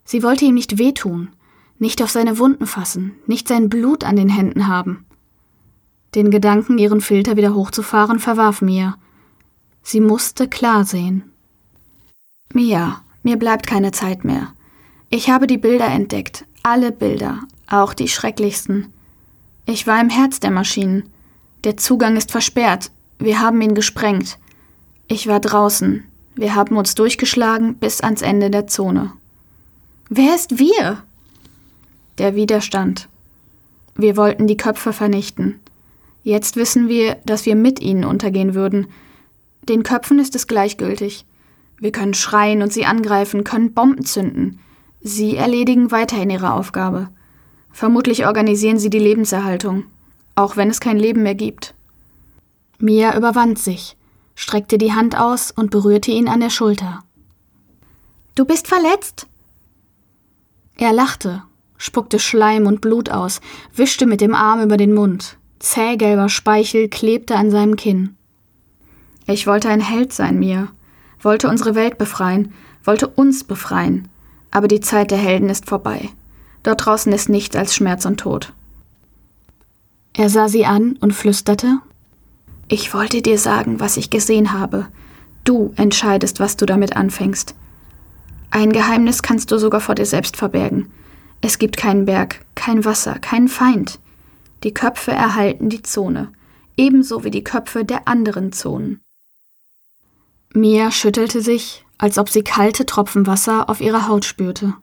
Sie 0.05 0.25
wollte 0.25 0.47
ihm 0.47 0.55
nicht 0.55 0.79
wehtun, 0.79 1.31
nicht 1.79 2.03
auf 2.03 2.11
seine 2.11 2.39
Wunden 2.39 2.67
fassen, 2.67 3.13
nicht 3.27 3.49
sein 3.49 3.69
Blut 3.69 4.05
an 4.05 4.17
den 4.17 4.29
Händen 4.29 4.67
haben. 4.67 5.07
Den 6.15 6.31
Gedanken, 6.31 6.79
ihren 6.79 7.01
Filter 7.01 7.37
wieder 7.37 7.55
hochzufahren, 7.55 8.19
verwarf 8.19 8.63
Mia. 8.63 8.97
Sie 9.83 10.01
musste 10.01 10.49
klar 10.49 10.85
sehen. 10.85 11.31
Mia, 12.53 13.03
mir 13.23 13.37
bleibt 13.37 13.67
keine 13.67 13.93
Zeit 13.93 14.25
mehr. 14.25 14.53
Ich 15.11 15.31
habe 15.31 15.47
die 15.47 15.59
Bilder 15.59 15.87
entdeckt, 15.87 16.47
alle 16.63 16.93
Bilder, 16.93 17.41
auch 17.69 17.95
die 17.95 18.09
schrecklichsten. 18.09 18.93
Ich 19.67 19.87
war 19.87 20.01
im 20.01 20.11
Herz 20.11 20.41
der 20.41 20.51
Maschinen. 20.51 21.05
Der 21.65 21.77
Zugang 21.77 22.17
ist 22.17 22.31
versperrt. 22.31 22.91
Wir 23.19 23.41
haben 23.41 23.61
ihn 23.61 23.75
gesprengt. 23.75 24.39
Ich 25.09 25.27
war 25.27 25.41
draußen. 25.41 26.05
Wir 26.35 26.55
haben 26.55 26.77
uns 26.77 26.95
durchgeschlagen 26.95 27.75
bis 27.75 28.01
ans 28.01 28.23
Ende 28.23 28.51
der 28.51 28.67
Zone. 28.67 29.13
Wer 30.09 30.35
ist 30.35 30.59
wir? 30.59 31.03
Der 32.19 32.35
Widerstand. 32.35 33.09
Wir 33.95 34.17
wollten 34.17 34.49
die 34.49 34.57
Köpfe 34.57 34.93
vernichten. 34.93 35.61
Jetzt 36.25 36.57
wissen 36.57 36.89
wir, 36.89 37.17
dass 37.25 37.47
wir 37.47 37.55
mit 37.55 37.81
ihnen 37.81 38.05
untergehen 38.05 38.55
würden. 38.55 38.89
Den 39.69 39.85
Köpfen 39.85 40.19
ist 40.19 40.35
es 40.35 40.49
gleichgültig. 40.49 41.25
Wir 41.79 41.93
können 41.93 42.15
schreien 42.15 42.63
und 42.63 42.73
sie 42.73 42.85
angreifen, 42.85 43.45
können 43.45 43.73
Bomben 43.73 44.05
zünden. 44.05 44.59
Sie 45.01 45.37
erledigen 45.37 45.93
weiterhin 45.93 46.31
ihre 46.31 46.53
Aufgabe. 46.53 47.09
Vermutlich 47.71 48.27
organisieren 48.27 48.81
sie 48.81 48.91
die 48.91 48.99
Lebenserhaltung, 48.99 49.85
auch 50.35 50.57
wenn 50.57 50.71
es 50.71 50.81
kein 50.81 50.99
Leben 50.99 51.23
mehr 51.23 51.37
gibt. 51.37 51.75
Mia 52.79 53.17
überwand 53.17 53.61
sich, 53.61 53.97
streckte 54.35 54.77
die 54.77 54.93
Hand 54.93 55.17
aus 55.17 55.53
und 55.53 55.71
berührte 55.71 56.11
ihn 56.11 56.29
an 56.29 56.41
der 56.41 56.51
Schulter. 56.51 57.05
Du 58.35 58.45
bist 58.45 58.67
verletzt? 58.67 59.29
Er 60.77 60.93
lachte, 60.93 61.43
spuckte 61.79 62.19
Schleim 62.19 62.67
und 62.67 62.81
Blut 62.81 63.09
aus, 63.11 63.41
wischte 63.75 64.05
mit 64.05 64.21
dem 64.21 64.35
Arm 64.35 64.63
über 64.63 64.77
den 64.77 64.93
Mund. 64.93 65.39
Zähgelber 65.61 66.29
Speichel 66.29 66.89
klebte 66.89 67.37
an 67.37 67.51
seinem 67.51 67.77
Kinn. 67.77 68.17
Ich 69.27 69.47
wollte 69.47 69.69
ein 69.69 69.81
Held 69.81 70.13
sein, 70.13 70.39
Mia, 70.39 70.69
wollte 71.21 71.49
unsere 71.49 71.75
Welt 71.75 71.99
befreien, 71.99 72.53
wollte 72.85 73.09
uns 73.09 73.45
befreien. 73.45 74.09
Aber 74.51 74.69
die 74.69 74.81
Zeit 74.81 75.11
der 75.11 75.19
Helden 75.19 75.49
ist 75.49 75.67
vorbei. 75.67 76.11
Dort 76.63 76.85
draußen 76.85 77.13
ist 77.13 77.29
nichts 77.29 77.57
als 77.57 77.75
Schmerz 77.75 78.05
und 78.05 78.21
Tod. 78.21 78.53
Er 80.15 80.31
sah 80.31 80.49
sie 80.49 80.65
an 80.65 80.97
und 81.01 81.13
flüsterte 81.13 81.79
Ich 82.67 82.95
wollte 82.95 83.23
dir 83.23 83.39
sagen, 83.39 83.79
was 83.81 83.97
ich 83.97 84.11
gesehen 84.11 84.53
habe. 84.53 84.87
Du 85.45 85.73
entscheidest, 85.77 86.41
was 86.41 86.57
du 86.57 86.67
damit 86.67 86.97
anfängst. 86.97 87.55
Ein 88.51 88.73
Geheimnis 88.73 89.23
kannst 89.23 89.51
du 89.51 89.59
sogar 89.59 89.81
vor 89.81 89.95
dir 89.95 90.07
selbst 90.07 90.37
verbergen. 90.37 90.91
Es 91.41 91.59
gibt 91.59 91.77
keinen 91.77 92.05
Berg, 92.05 92.45
kein 92.55 92.85
Wasser, 92.85 93.19
keinen 93.19 93.49
Feind. 93.49 94.01
Die 94.65 94.75
Köpfe 94.75 95.13
erhalten 95.13 95.69
die 95.69 95.83
Zone, 95.83 96.33
ebenso 96.77 97.25
wie 97.25 97.31
die 97.31 97.45
Köpfe 97.45 97.85
der 97.85 98.09
anderen 98.09 98.53
Zonen. 98.53 99.01
Mia 100.53 100.91
schüttelte 100.91 101.41
sich, 101.41 101.85
als 101.99 102.19
ob 102.19 102.29
sie 102.29 102.43
kalte 102.43 102.87
Tropfen 102.87 103.27
Wasser 103.27 103.69
auf 103.69 103.81
ihrer 103.81 104.09
Haut 104.09 104.25
spürte. 104.25 104.75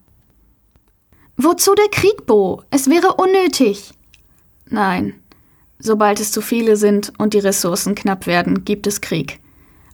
Wozu 1.37 1.75
der 1.75 1.89
Krieg, 1.89 2.25
Bo? 2.25 2.63
Es 2.69 2.89
wäre 2.89 3.15
unnötig. 3.15 3.91
Nein. 4.69 5.15
Sobald 5.79 6.21
es 6.21 6.31
zu 6.31 6.41
viele 6.41 6.77
sind 6.77 7.11
und 7.17 7.33
die 7.33 7.39
Ressourcen 7.39 7.95
knapp 7.95 8.27
werden, 8.27 8.63
gibt 8.63 8.87
es 8.87 9.01
Krieg. 9.01 9.39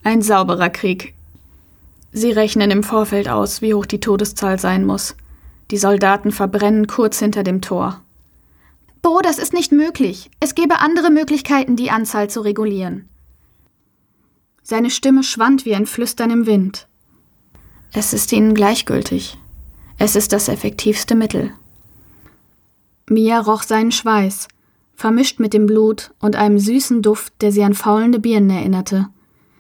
Ein 0.03 0.21
sauberer 0.21 0.69
Krieg. 0.69 1.15
Sie 2.11 2.31
rechnen 2.31 2.69
im 2.69 2.83
Vorfeld 2.83 3.27
aus, 3.27 3.61
wie 3.61 3.73
hoch 3.73 3.85
die 3.85 3.99
Todeszahl 3.99 4.59
sein 4.59 4.85
muss. 4.85 5.15
Die 5.71 5.77
Soldaten 5.77 6.31
verbrennen 6.31 6.87
kurz 6.87 7.19
hinter 7.19 7.43
dem 7.43 7.61
Tor. 7.61 8.01
Bo, 9.01 9.21
das 9.21 9.39
ist 9.39 9.53
nicht 9.53 9.71
möglich. 9.71 10.29
Es 10.41 10.53
gäbe 10.53 10.79
andere 10.79 11.09
Möglichkeiten, 11.09 11.77
die 11.77 11.89
Anzahl 11.89 12.29
zu 12.29 12.41
regulieren. 12.41 13.07
Seine 14.61 14.89
Stimme 14.89 15.23
schwand 15.23 15.65
wie 15.65 15.73
ein 15.73 15.85
Flüstern 15.85 16.29
im 16.29 16.45
Wind. 16.45 16.87
Es 17.93 18.13
ist 18.13 18.31
ihnen 18.31 18.53
gleichgültig. 18.53 19.37
Es 19.97 20.15
ist 20.15 20.33
das 20.33 20.49
effektivste 20.49 21.15
Mittel. 21.15 21.51
Mia 23.09 23.39
roch 23.39 23.63
seinen 23.63 23.91
Schweiß, 23.91 24.49
vermischt 24.95 25.39
mit 25.39 25.53
dem 25.53 25.65
Blut 25.65 26.11
und 26.19 26.35
einem 26.35 26.59
süßen 26.59 27.01
Duft, 27.01 27.33
der 27.41 27.51
sie 27.51 27.63
an 27.63 27.73
faulende 27.73 28.19
Birnen 28.19 28.49
erinnerte. 28.49 29.07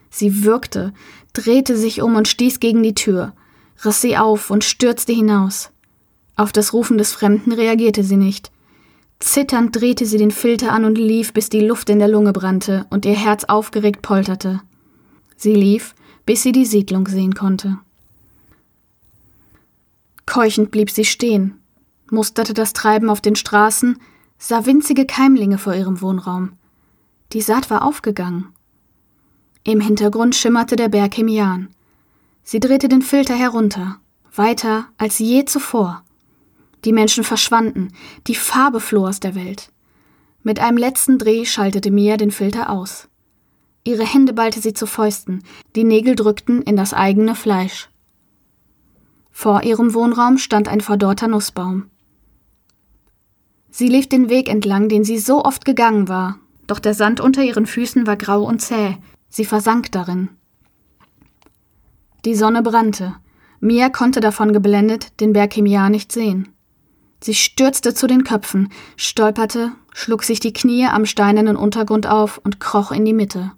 Sie 0.09 0.43
würgte, 0.43 0.93
drehte 1.33 1.75
sich 1.75 2.01
um 2.01 2.15
und 2.15 2.27
stieß 2.27 2.59
gegen 2.59 2.83
die 2.83 2.95
Tür, 2.95 3.33
riss 3.83 4.01
sie 4.01 4.17
auf 4.17 4.49
und 4.49 4.63
stürzte 4.63 5.13
hinaus. 5.13 5.70
Auf 6.41 6.51
das 6.51 6.73
Rufen 6.73 6.97
des 6.97 7.13
Fremden 7.13 7.51
reagierte 7.51 8.03
sie 8.03 8.17
nicht. 8.17 8.51
Zitternd 9.19 9.75
drehte 9.75 10.07
sie 10.07 10.17
den 10.17 10.31
Filter 10.31 10.71
an 10.71 10.85
und 10.85 10.97
lief, 10.97 11.33
bis 11.33 11.49
die 11.49 11.59
Luft 11.59 11.87
in 11.87 11.99
der 11.99 12.07
Lunge 12.07 12.33
brannte 12.33 12.87
und 12.89 13.05
ihr 13.05 13.13
Herz 13.13 13.43
aufgeregt 13.43 14.01
polterte. 14.01 14.59
Sie 15.37 15.53
lief, 15.53 15.93
bis 16.25 16.41
sie 16.41 16.51
die 16.51 16.65
Siedlung 16.65 17.07
sehen 17.07 17.35
konnte. 17.35 17.77
Keuchend 20.25 20.71
blieb 20.71 20.89
sie 20.89 21.05
stehen, 21.05 21.59
musterte 22.09 22.55
das 22.55 22.73
Treiben 22.73 23.11
auf 23.11 23.21
den 23.21 23.35
Straßen, 23.35 23.99
sah 24.39 24.65
winzige 24.65 25.05
Keimlinge 25.05 25.59
vor 25.59 25.75
ihrem 25.75 26.01
Wohnraum. 26.01 26.53
Die 27.33 27.41
Saat 27.41 27.69
war 27.69 27.85
aufgegangen. 27.85 28.47
Im 29.63 29.79
Hintergrund 29.79 30.33
schimmerte 30.33 30.75
der 30.75 30.89
Berg 30.89 31.15
Hemian. 31.15 31.67
Sie 32.41 32.59
drehte 32.59 32.89
den 32.89 33.03
Filter 33.03 33.35
herunter, 33.35 33.99
weiter 34.33 34.87
als 34.97 35.19
je 35.19 35.45
zuvor. 35.45 36.03
Die 36.85 36.93
Menschen 36.93 37.23
verschwanden, 37.23 37.93
die 38.27 38.35
Farbe 38.35 38.79
floh 38.79 39.07
aus 39.07 39.19
der 39.19 39.35
Welt. 39.35 39.71
Mit 40.43 40.59
einem 40.59 40.77
letzten 40.77 41.19
Dreh 41.19 41.45
schaltete 41.45 41.91
Mia 41.91 42.17
den 42.17 42.31
Filter 42.31 42.69
aus. 42.69 43.07
Ihre 43.83 44.05
Hände 44.05 44.33
ballte 44.33 44.59
sie 44.59 44.73
zu 44.73 44.87
Fäusten, 44.87 45.43
die 45.75 45.83
Nägel 45.83 46.15
drückten 46.15 46.61
in 46.61 46.75
das 46.75 46.93
eigene 46.93 47.35
Fleisch. 47.35 47.89
Vor 49.31 49.63
ihrem 49.63 49.93
Wohnraum 49.93 50.37
stand 50.37 50.67
ein 50.67 50.81
verdorrter 50.81 51.27
Nussbaum. 51.27 51.85
Sie 53.69 53.87
lief 53.87 54.09
den 54.09 54.29
Weg 54.29 54.49
entlang, 54.49 54.89
den 54.89 55.03
sie 55.03 55.17
so 55.17 55.43
oft 55.43 55.65
gegangen 55.65 56.07
war, 56.09 56.39
doch 56.67 56.79
der 56.79 56.93
Sand 56.93 57.21
unter 57.21 57.43
ihren 57.43 57.65
Füßen 57.65 58.05
war 58.05 58.17
grau 58.17 58.43
und 58.43 58.61
zäh, 58.61 58.97
sie 59.29 59.45
versank 59.45 59.91
darin. 59.91 60.29
Die 62.25 62.35
Sonne 62.35 62.61
brannte, 62.61 63.15
Mia 63.59 63.89
konnte 63.89 64.19
davon 64.19 64.53
geblendet 64.53 65.19
den 65.21 65.33
Berg 65.33 65.53
Himia 65.53 65.89
nicht 65.89 66.11
sehen. 66.11 66.50
Sie 67.23 67.35
stürzte 67.35 67.93
zu 67.93 68.07
den 68.07 68.23
Köpfen, 68.23 68.69
stolperte, 68.95 69.73
schlug 69.93 70.23
sich 70.23 70.39
die 70.39 70.53
Knie 70.53 70.87
am 70.87 71.05
steinernen 71.05 71.55
Untergrund 71.55 72.07
auf 72.07 72.39
und 72.43 72.59
kroch 72.59 72.91
in 72.91 73.05
die 73.05 73.13
Mitte. 73.13 73.51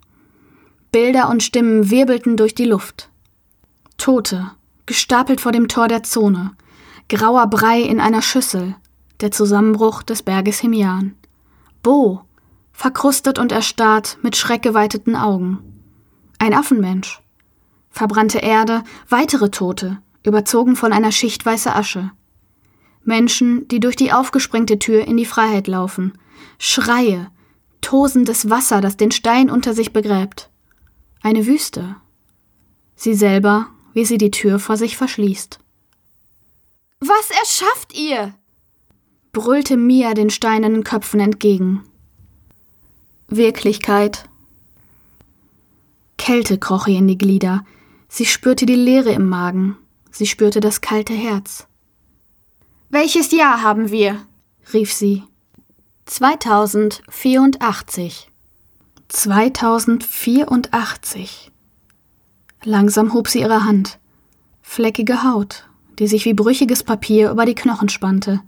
Bilder 0.91 1.30
und 1.30 1.41
Stimmen 1.41 1.89
wirbelten 1.89 2.36
durch 2.36 2.56
die 2.56 2.65
Luft. 2.65 3.10
Tote, 3.97 4.52
gestapelt 4.86 5.39
vor 5.39 5.54
dem 5.54 5.69
Tor 5.69 5.88
der 5.88 6.04
Zone, 6.04 6.52
grauer 7.08 7.47
Brei 7.47 7.82
in 7.82 8.02
einer 8.02 8.21
Schüssel, 8.21 8.76
der 9.21 9.32
Zusammenbruch 9.32 10.04
des 10.04 10.23
Berges 10.23 10.60
Himian. 10.60 11.15
Bo, 11.82 12.21
verkrustet 12.73 13.39
und 13.39 13.52
erstarrt 13.54 14.17
mit 14.21 14.36
schreckgeweiteten 14.36 15.15
Augen. 15.15 15.60
Ein 16.38 16.54
Affenmensch. 16.54 17.21
Verbrannte 17.89 18.39
Erde, 18.39 18.84
weitere 19.08 19.49
Tote, 19.52 19.99
überzogen 20.23 20.76
von 20.76 20.91
einer 20.91 21.12
Schicht 21.12 21.45
weißer 21.45 21.76
Asche. 21.76 22.12
Menschen, 23.03 23.67
die 23.67 23.79
durch 23.79 23.95
die 23.95 24.11
aufgesprengte 24.11 24.79
Tür 24.79 25.05
in 25.05 25.17
die 25.17 25.25
Freiheit 25.25 25.67
laufen. 25.67 26.13
Schreie, 26.57 27.29
tosendes 27.81 28.49
Wasser, 28.49 28.81
das 28.81 28.97
den 28.97 29.11
Stein 29.11 29.49
unter 29.49 29.73
sich 29.73 29.93
begräbt. 29.93 30.49
Eine 31.21 31.45
Wüste. 31.45 31.95
Sie 32.95 33.13
selber, 33.13 33.67
wie 33.93 34.05
sie 34.05 34.17
die 34.17 34.31
Tür 34.31 34.59
vor 34.59 34.77
sich 34.77 34.97
verschließt. 34.97 35.59
Was 36.99 37.29
erschafft 37.41 37.97
ihr? 37.97 38.33
brüllte 39.33 39.77
Mia 39.77 40.13
den 40.13 40.29
steinernen 40.29 40.83
Köpfen 40.83 41.19
entgegen. 41.19 41.83
Wirklichkeit. 43.27 44.29
Kälte 46.17 46.57
kroch 46.57 46.87
ihr 46.87 46.99
in 46.99 47.07
die 47.07 47.17
Glieder. 47.17 47.65
Sie 48.07 48.25
spürte 48.25 48.65
die 48.65 48.75
Leere 48.75 49.11
im 49.11 49.27
Magen. 49.27 49.75
Sie 50.11 50.27
spürte 50.27 50.59
das 50.59 50.81
kalte 50.81 51.13
Herz. 51.13 51.67
Welches 52.93 53.32
Jahr 53.32 53.62
haben 53.63 53.89
wir? 53.89 54.21
rief 54.71 54.93
sie. 54.93 55.23
2084. 56.06 58.29
2084. 59.08 61.51
Langsam 62.63 63.15
hob 63.15 63.29
sie 63.29 63.39
ihre 63.39 63.65
Hand. 63.65 63.97
Fleckige 64.62 65.23
Haut, 65.23 65.67
die 65.97 66.06
sich 66.06 66.25
wie 66.25 66.36
brüchiges 66.36 66.84
Papier 66.84 67.32
über 67.32 67.47
die 67.47 67.56
Knochen 67.56 67.89
spannte. 67.89 68.41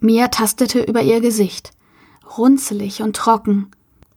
Mia 0.00 0.28
tastete 0.28 0.82
über 0.82 1.00
ihr 1.00 1.22
Gesicht. 1.22 1.70
Runzelig 2.36 3.00
und 3.00 3.16
trocken, 3.16 3.70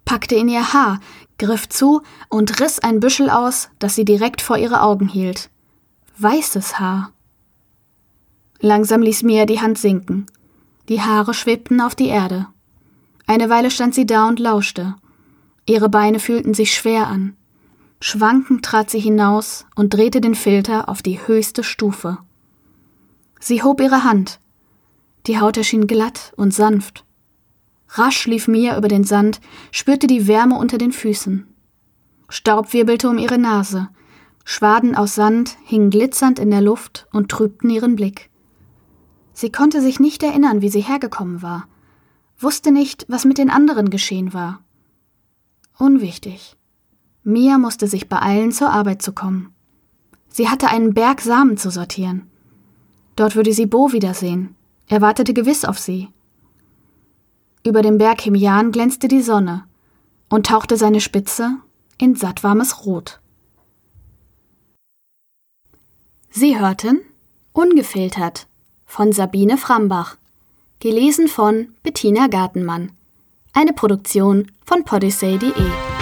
packte 0.04 0.36
in 0.36 0.50
ihr 0.50 0.74
Haar, 0.74 1.00
griff 1.38 1.70
zu 1.70 2.02
und 2.28 2.60
riss 2.60 2.80
ein 2.80 3.00
Büschel 3.00 3.30
aus, 3.30 3.70
das 3.80 3.96
sie 3.96 4.04
direkt 4.04 4.42
vor 4.42 4.58
ihre 4.58 4.82
Augen 4.82 5.08
hielt. 5.08 5.50
Weißes 6.18 6.82
Haar. 6.82 7.14
Langsam 8.62 9.02
ließ 9.02 9.24
Mia 9.24 9.46
die 9.46 9.62
Hand 9.62 9.78
sinken. 9.78 10.26
Die 10.90 11.02
Haare 11.02 11.34
schwebten 11.34 11.80
auf 11.80 11.96
die 11.96 12.08
Erde. 12.08 12.48
Eine 13.26 13.50
Weile 13.50 13.72
stand 13.72 13.96
sie 13.96 14.06
da 14.06 14.28
und 14.28 14.40
lauschte. 14.40 14.96
Ihre 15.66 15.88
Beine 15.88 16.20
fühlten 16.20 16.54
sich 16.54 16.74
schwer 16.74 17.08
an. 17.08 17.36
Schwankend 18.02 18.66
trat 18.66 18.90
sie 18.90 19.00
hinaus 19.00 19.66
und 19.76 19.94
drehte 19.94 20.20
den 20.20 20.36
Filter 20.36 20.90
auf 20.90 21.02
die 21.02 21.26
höchste 21.28 21.64
Stufe. 21.64 22.18
Sie 23.40 23.64
hob 23.64 23.80
ihre 23.82 24.04
Hand. 24.04 24.40
Die 25.28 25.40
Haut 25.40 25.58
erschien 25.58 25.88
glatt 25.88 26.34
und 26.36 26.54
sanft. 26.54 27.06
Rasch 27.90 28.26
lief 28.26 28.48
Mia 28.48 28.78
über 28.78 28.88
den 28.88 29.04
Sand, 29.04 29.42
spürte 29.72 30.08
die 30.08 30.28
Wärme 30.28 30.58
unter 30.58 30.78
den 30.78 30.92
Füßen. 30.92 31.48
Staub 32.30 32.74
wirbelte 32.74 33.10
um 33.10 33.18
ihre 33.18 33.38
Nase. 33.38 33.90
Schwaden 34.44 34.96
aus 34.96 35.16
Sand 35.16 35.58
hingen 35.66 35.90
glitzernd 35.90 36.40
in 36.40 36.52
der 36.52 36.62
Luft 36.62 37.08
und 37.12 37.30
trübten 37.30 37.70
ihren 37.70 37.96
Blick. 37.96 38.30
Sie 39.40 39.54
konnte 39.54 39.82
sich 39.82 40.02
nicht 40.02 40.22
erinnern, 40.22 40.62
wie 40.62 40.68
sie 40.68 40.82
hergekommen 40.82 41.42
war, 41.42 41.70
wusste 42.40 42.74
nicht, 42.74 43.06
was 43.08 43.24
mit 43.24 43.38
den 43.38 43.50
anderen 43.50 43.90
geschehen 43.90 44.34
war. 44.34 44.60
Unwichtig. 45.78 46.58
Mia 47.24 47.58
musste 47.58 47.88
sich 47.88 48.10
beeilen, 48.10 48.52
zur 48.52 48.70
Arbeit 48.70 49.02
zu 49.02 49.14
kommen. 49.14 49.54
Sie 50.28 50.50
hatte 50.50 50.68
einen 50.68 50.94
Berg 50.94 51.22
Samen 51.22 51.56
zu 51.56 51.72
sortieren. 51.72 52.30
Dort 53.16 53.38
würde 53.38 53.54
sie 53.54 53.66
Bo 53.66 53.94
wiedersehen. 53.94 54.56
Er 54.88 55.00
wartete 55.00 55.34
gewiss 55.34 55.64
auf 55.64 55.80
sie. 55.80 56.10
Über 57.66 57.82
dem 57.82 57.98
Berg 57.98 58.20
Himjan 58.20 58.74
glänzte 58.74 59.08
die 59.08 59.22
Sonne 59.22 59.64
und 60.28 60.48
tauchte 60.48 60.76
seine 60.76 61.00
Spitze 61.00 61.56
in 61.98 62.14
sattwarmes 62.14 62.86
Rot. 62.86 63.22
Sie 66.30 66.60
hörten 66.60 67.00
Ungefiltert 67.54 68.49
von 68.90 69.14
Sabine 69.14 69.58
Frambach, 69.58 70.18
gelesen 70.80 71.28
von 71.28 71.76
Bettina 71.84 72.28
Gartenmann, 72.28 72.92
eine 73.54 73.72
Produktion 73.72 74.52
von 74.66 74.84
podyssey.de. 74.84 75.99